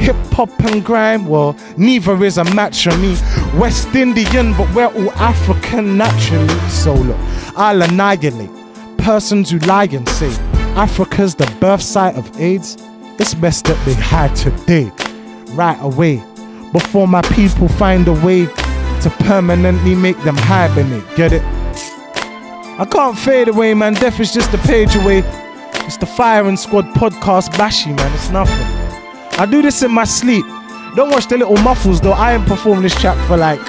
[0.00, 3.18] Hip hop and grime, well, neither is a match for me.
[3.58, 6.58] West Indian, but we're all African naturally.
[6.70, 7.18] So look,
[7.54, 8.50] I'll annihilate
[8.96, 10.30] persons who lie and say
[10.74, 12.78] Africa's the birth site of AIDS.
[13.18, 14.90] It's best that they hide today,
[15.50, 16.22] right away,
[16.72, 18.48] before my people find a way
[19.02, 21.04] to permanently make them hibernate.
[21.16, 21.42] Get it?
[22.80, 23.94] I can't fade away, man.
[23.94, 25.22] Death is just a page away.
[25.86, 28.14] It's the Firing Squad podcast, Bashy, man.
[28.14, 28.54] It's nothing.
[29.38, 30.44] I do this in my sleep.
[30.94, 32.12] Don't watch the little muffles, though.
[32.12, 33.60] I ain't performed this track for like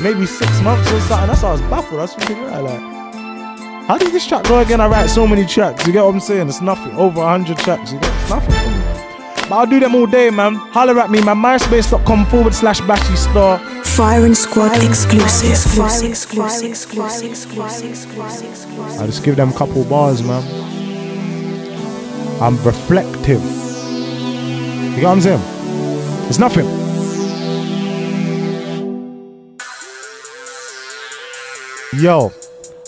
[0.00, 1.28] maybe six months or something.
[1.28, 1.98] That's why I was baffled.
[1.98, 4.80] I was thinking, right, like, how does this track go again?
[4.80, 5.86] I write so many tracks.
[5.86, 6.48] You get what I'm saying?
[6.48, 6.94] It's nothing.
[6.96, 7.92] Over 100 tracks.
[7.92, 9.48] You get It's nothing for me.
[9.48, 10.54] But I'll do them all day, man.
[10.54, 11.36] Holler at me, man.
[11.36, 13.58] MySpace.com forward slash Bashy Star.
[13.96, 15.78] Firing Squad exclusive.
[18.98, 20.42] I just give them a couple bars, man.
[22.40, 23.42] I'm reflective.
[23.42, 25.42] You get what I'm saying?
[26.28, 26.66] It's nothing.
[32.00, 32.32] Yo,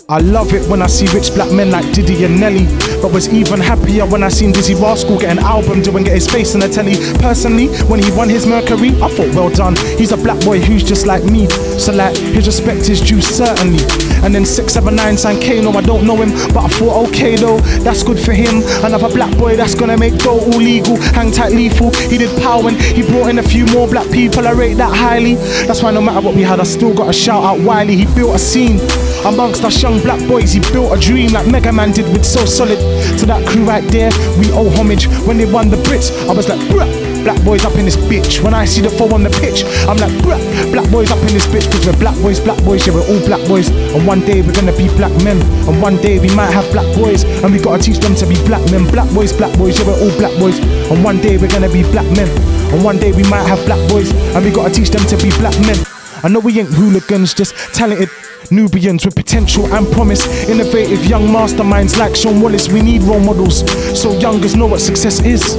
[0.09, 2.67] I love it when I see rich black men like Diddy and Nelly.
[3.01, 6.15] But was even happier when I seen Dizzee Rascal get an album do and get
[6.15, 6.97] his face in the telly.
[7.19, 9.77] Personally, when he won his Mercury, I thought, well done.
[9.99, 11.49] He's a black boy who's just like me.
[11.79, 13.83] So, like, his respect is due, certainly.
[14.23, 18.05] And then 679 signed Kano, I don't know him, but I thought, okay though, that's
[18.05, 18.63] good for him.
[18.85, 21.91] Another black boy that's gonna make dough all legal, hang tight lethal.
[22.09, 24.95] He did power and he brought in a few more black people, I rate that
[24.95, 25.35] highly.
[25.67, 27.97] That's why no matter what we had, I still got a shout out Wiley.
[27.97, 28.79] He built a scene
[29.25, 30.53] amongst us young black boys.
[30.53, 32.79] He built a dream like Mega Man did with So Solid.
[33.19, 35.07] To that crew right there, we owe homage.
[35.27, 37.13] When they won the Brits, I was like, bruh.
[37.23, 38.43] Black boys up in this bitch.
[38.43, 40.43] When I see the four on the pitch, I'm like, bruh,
[40.73, 41.71] black boys up in this bitch.
[41.71, 43.71] Cause we're black boys, black boys, yeah, we're all black boys.
[43.71, 45.39] And one day we're gonna be black men.
[45.71, 47.23] And one day we might have black boys.
[47.23, 48.91] And we gotta teach them to be black men.
[48.91, 50.59] Black boys, black boys, yeah, we're all black boys.
[50.91, 52.27] And one day we're gonna be black men.
[52.75, 54.11] And one day we might have black boys.
[54.35, 55.79] And we gotta teach them to be black men.
[56.25, 58.11] I know we ain't hooligans, just talented
[58.51, 60.49] Nubians with potential and promise.
[60.49, 62.69] Innovative young masterminds like Sean Wallace.
[62.69, 63.65] We need role models
[64.01, 65.57] so youngers know what success is.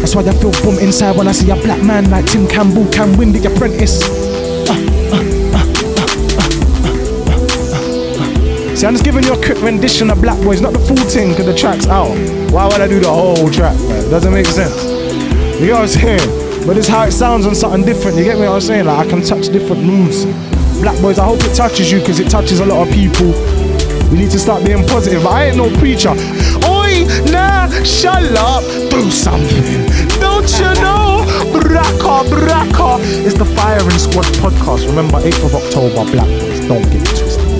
[0.00, 2.90] That's why I feel boom inside when I see a black man like Tim Campbell
[2.90, 4.00] can win the apprentice.
[8.80, 11.30] See, I'm just giving you a quick rendition of Black Boys, not the full thing,
[11.30, 12.16] because the track's out.
[12.50, 14.08] Why would I do the whole track, man?
[14.08, 14.84] Doesn't make sense.
[15.60, 16.66] You get what I'm saying?
[16.66, 18.16] But it's how it sounds on something different.
[18.16, 18.86] You get me what I'm saying?
[18.86, 20.24] Like, I can touch different moods.
[20.80, 23.32] Black Boys, I hope it touches you, because it touches a lot of people.
[24.10, 25.26] We need to start being positive.
[25.26, 26.10] I ain't no preacher.
[26.10, 29.86] Oi, nah, shut up, do something.
[30.20, 31.10] Don't you know?
[31.52, 32.98] braka, braka.
[33.24, 34.86] It's the Firing Squad podcast.
[34.88, 36.60] Remember, 8th of October, Black Boys.
[36.66, 37.50] Don't get it twisted.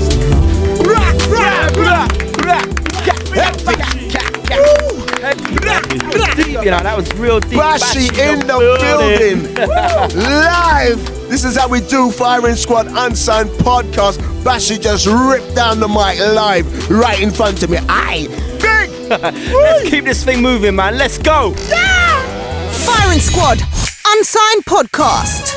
[6.36, 7.60] Deep, you know, that was real deep.
[7.60, 9.54] Bashy in the building.
[10.16, 11.19] Live.
[11.30, 14.18] This is how we do Firing Squad Unsigned podcast.
[14.42, 17.78] Bashy just ripped down the mic live right in front of me.
[17.88, 18.26] Aye.
[18.60, 18.90] Big.
[19.54, 20.98] Let's keep this thing moving, man.
[20.98, 21.52] Let's go.
[21.54, 23.60] Firing Squad
[24.08, 25.54] Unsigned Podcast.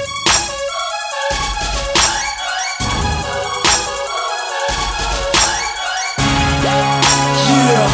[7.49, 7.89] Yeah.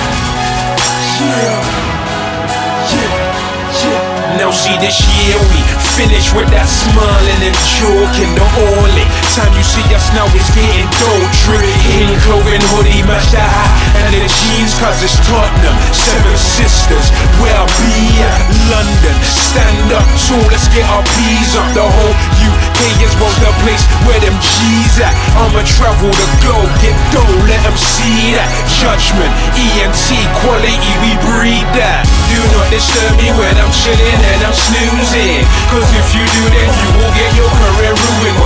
[3.83, 4.37] Yeah.
[4.37, 9.03] Now see this year we finish with that smiling and joking The only
[9.35, 14.15] time you see us now is getting adultery In clothing, hoodie, match the hat And
[14.15, 15.75] the jeans cause it's Tottenham.
[15.91, 17.11] Seven sisters,
[17.43, 18.39] where I be at?
[18.71, 21.67] London, stand up tall, let's get our P's up.
[21.75, 22.15] The whole
[22.47, 25.11] UK is was the place where them G's at.
[25.35, 28.47] I'ma travel the globe, get dough, let them see that.
[28.79, 30.07] Judgment, ENT,
[30.41, 32.07] quality, we breed that.
[32.29, 35.41] Do not disturb me when I'm chilling and I'm snoozing
[35.73, 38.37] Cause if you do that, you will get your career ruined.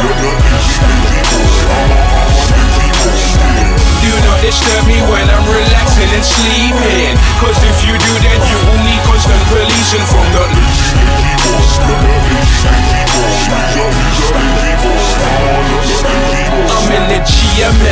[0.00, 0.29] The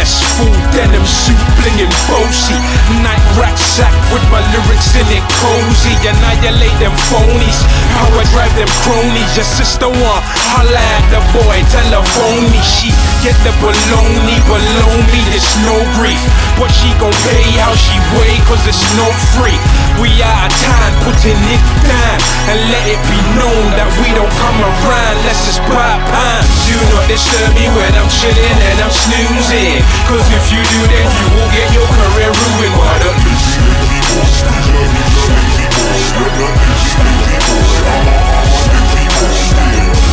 [0.08, 2.56] GMS, full denim suit, blingin' bossy.
[3.02, 5.94] Night rack sack with my lyrics in it cozy.
[6.08, 7.58] Annihilate them phonies,
[7.92, 9.36] how I drive them cronies.
[9.36, 12.60] Your sister want holla at the boy, Tell telephone me.
[12.64, 12.88] She
[13.20, 16.20] get the baloney below me, it's no grief.
[16.56, 19.06] But she gon' pay how she weigh, cause it's no
[19.36, 19.58] free.
[20.00, 22.18] We out of time, putting it down.
[22.48, 26.44] And let it be known that we don't come around unless it's part time.
[26.64, 29.97] Do not disturb me when I'm chilling and I'm snoozing.
[30.06, 32.74] Cause if you do, then you will get your career ruined.
[32.78, 33.10] Why the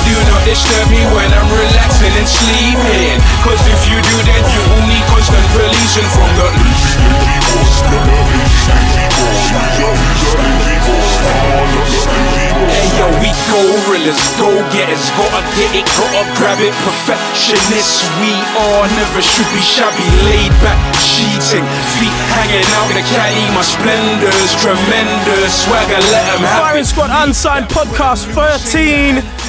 [0.05, 3.17] Do not disturb me when I'm relaxing and sleeping.
[3.41, 6.45] Cause if you do, then you will need constant releasing from the.
[12.69, 16.73] Hey yo, we gorillas, go getters, gotta get it, gotta grab it.
[16.85, 18.31] Perfectionists, we
[18.61, 21.65] are never should be shabby, laid back, cheating,
[21.97, 23.45] feet hanging out in the caddy.
[23.57, 26.85] My splendors, tremendous swagger, let them have Firing.
[26.85, 29.44] Squad Unsigned Podcast 13.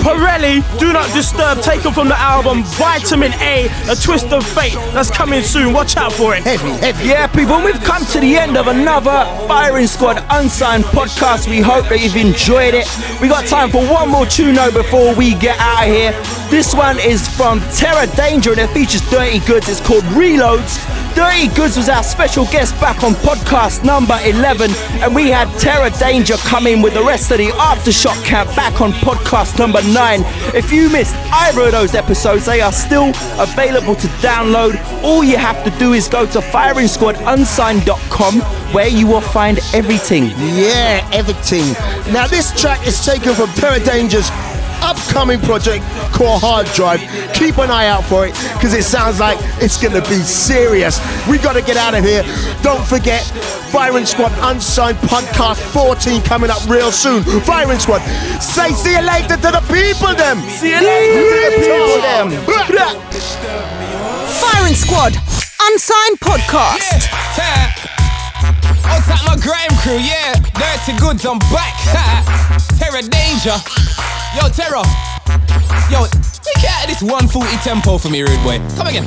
[0.00, 4.74] Pirelli, Do Not Disturb, taken from the album Vitamin A, A Twist of Fate.
[4.92, 5.72] That's coming soon.
[5.72, 6.42] Watch out for it.
[6.42, 7.08] Heavy, heavy.
[7.08, 11.48] Yeah, people, we've come to the end of another Firing Squad Unsigned podcast.
[11.48, 12.86] We hope that you've enjoyed it.
[13.20, 16.12] We got time for one more tune before we get out of here.
[16.50, 19.68] This one is from Terror Danjah and it features Dirty Goodz.
[19.68, 20.80] It's called Reloads.
[21.14, 24.70] Dirty Goodz was our special guest back on podcast number 11,
[25.02, 28.80] and we had Terror Danjah come in with the rest of the Aftershock camp back
[28.80, 30.20] on podcast number 9.
[30.54, 33.08] If you missed either of those episodes, they are still
[33.38, 34.78] available to download.
[35.02, 38.40] All you have to do is go to firingsquadunsigned.com
[38.72, 40.24] where you will find everything.
[40.36, 41.72] Yeah, everything.
[42.12, 44.30] Now, this track is taken from Terror Danjah's
[44.82, 47.00] upcoming project called Hard Drive.
[47.34, 50.98] Keep an eye out for it because it sounds like it's going to be serious.
[51.28, 52.24] We got to get out of here.
[52.62, 53.22] Don't forget,
[53.70, 57.22] Firing Squad Unsigned Podcast 14 coming up real soon.
[57.42, 58.00] Firing Squad,
[58.40, 60.40] say see you later to the people, them.
[60.50, 62.30] See you later to the people, them.
[64.42, 65.14] Firing Squad
[65.62, 67.06] Unsigned Podcast.
[68.90, 69.98] What's that, my grime crew?
[70.02, 71.76] Yeah, Dirty Goodz, I'm back.
[72.78, 74.09] Terror Danjah.
[74.30, 74.86] Yo, terror.
[75.90, 76.06] Yo,
[76.38, 77.34] take out of this 140
[77.66, 78.62] tempo for me, rude boy.
[78.78, 79.02] Come again.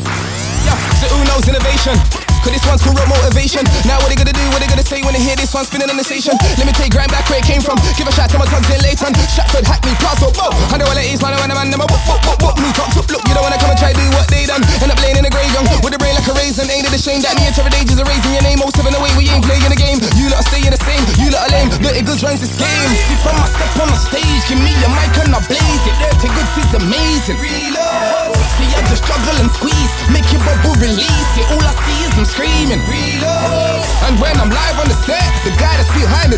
[0.68, 1.96] Yo, so who knows innovation?
[2.44, 3.64] Cause this one's corrupt motivation.
[3.88, 4.44] Now what they gonna do?
[4.52, 6.36] What they gonna say when they hear this one spinning on the station?
[6.60, 7.80] Let me take grind back where it came from.
[7.96, 9.16] Give a shout to my tugs in Leyton.
[9.32, 10.52] Stratford, Hackney, Plaza, whoa.
[10.68, 11.32] I know what it is, man.
[11.32, 12.56] I man, never whoop, whoop, whoop, whoop.
[12.60, 13.24] Me top, top, look.
[13.24, 14.60] You don't wanna come and try to do what they done.
[14.84, 16.68] End up laying in the grave young with a brain like a raisin.
[16.68, 18.60] Ain't it a shame that me and Terror Danjahs are raising your name?
[18.60, 20.04] 07 away, we ain't playing the game.
[20.20, 21.00] You lot staying the same.
[21.16, 21.72] You lot are lame.
[21.80, 22.92] Dirty Goodz runs this game.
[23.08, 23.40] See from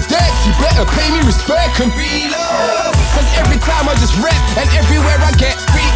[0.07, 2.93] decks, you better pay me respect and reload.
[3.13, 5.91] Cause every time I just rap and everywhere I get free.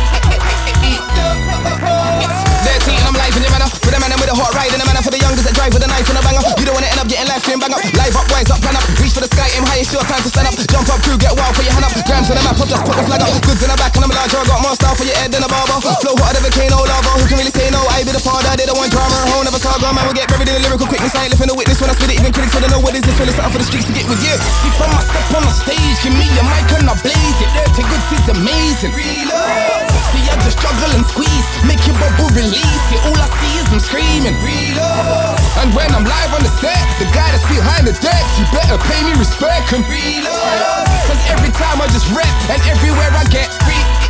[2.65, 3.69] Dirty and I'm live in the manner.
[3.83, 4.98] For the man with a hot ride and the manner
[5.29, 6.41] young that drive with a knife and a banger.
[6.57, 7.81] You don't wanna end up getting life stream bang up.
[7.81, 8.85] Live up, rise up, plan up.
[8.97, 10.55] Reach for the sky, aim high, it's your time to stand up.
[10.57, 11.93] Jump up, crew, get wild, put your hand up.
[12.09, 13.29] Grams on the map, up, just put the flag up.
[13.45, 15.45] Goods in the back, and I'm larger, I got more style for your head than
[15.45, 15.77] a barber.
[16.01, 17.11] Flow hotter than volcano lava.
[17.21, 17.81] Who can really say no?
[17.93, 19.17] I be the father, they don't want drama.
[19.29, 21.13] Whole never saga, man, we get buried in the lyrical quickness.
[21.13, 22.17] I ain't lifting the witness when I spit it.
[22.17, 23.13] Even critics wanna know what is this.
[23.19, 24.33] When something for the streets to get with you.
[24.65, 27.49] See, from my step on the stage, give me a mic and I blaze it.
[27.53, 28.91] Dirty Goodz is amazing.
[28.97, 29.98] Reload.
[30.09, 32.85] See, I just struggle and squeeze, make your bubble release.
[32.89, 33.01] it.
[33.05, 34.33] all I see is I'm screaming.
[34.41, 35.37] Reload.
[35.61, 38.81] And when I'm live on the set, the guy that's behind the decks, you better
[38.89, 40.89] pay me respect and reload.
[41.05, 44.09] Cause every time I just rap, and everywhere I get reload.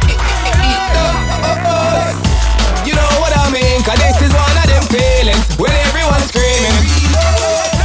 [2.88, 3.84] You know what I mean?
[3.84, 6.76] Cause this is one of them feelings when everyone's screaming.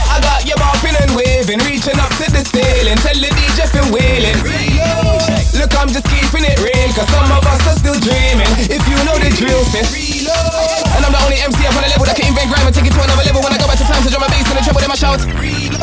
[0.06, 2.94] I got you bopping and waving, reaching up to the ceiling.
[3.02, 3.18] Tell
[5.64, 8.52] Look, I'm just keeping it real, cause some of us are still dreaming.
[8.68, 12.04] If you know the drill, say And I'm the only MC up on the level
[12.04, 13.40] that can invent grime and take it to another level.
[13.40, 14.94] When I go back to time to drum my bass and the treble, then I
[15.00, 15.24] shout.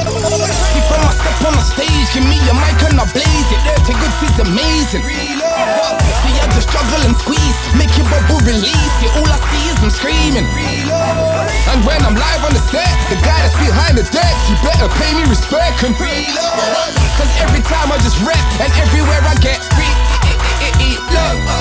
[0.01, 3.61] From my step on the stage, give me a mic and I blaze it.
[3.63, 5.05] Dirty Goodz is amazing.
[5.05, 9.11] See, I just struggle and squeeze, make your bubble release it.
[9.13, 10.49] All I see is I'm screaming.
[11.69, 14.89] And when I'm live on the set, the guy that's behind the decks, you better
[14.97, 20.01] pay me respect and Cause every time I just rap and everywhere I get re-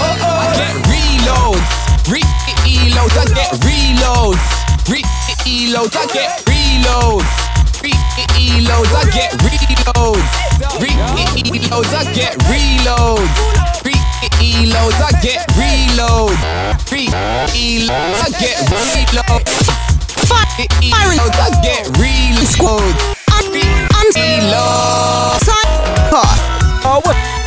[0.01, 1.72] I get reloads,
[2.09, 4.47] reloads, I get reloads,
[4.88, 7.50] reloads, I get reloads,
[7.91, 10.30] reloads, I get reloads,
[10.80, 13.30] reloads, I get reloads,
[14.24, 16.38] reloads, I get reloads,
[17.51, 19.51] reloads, I get reloads, reloads,
[20.93, 22.99] I reload, I get reloads,
[24.14, 25.49] reloads.
[26.82, 27.39] Oh, what?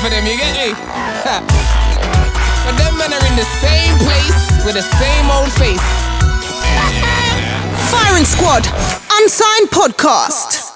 [0.00, 0.72] For them, you get me?
[2.64, 5.80] but them men are in the same place with the same old face.
[7.90, 8.66] Firing Squad
[9.12, 10.69] Unsigned Podcast.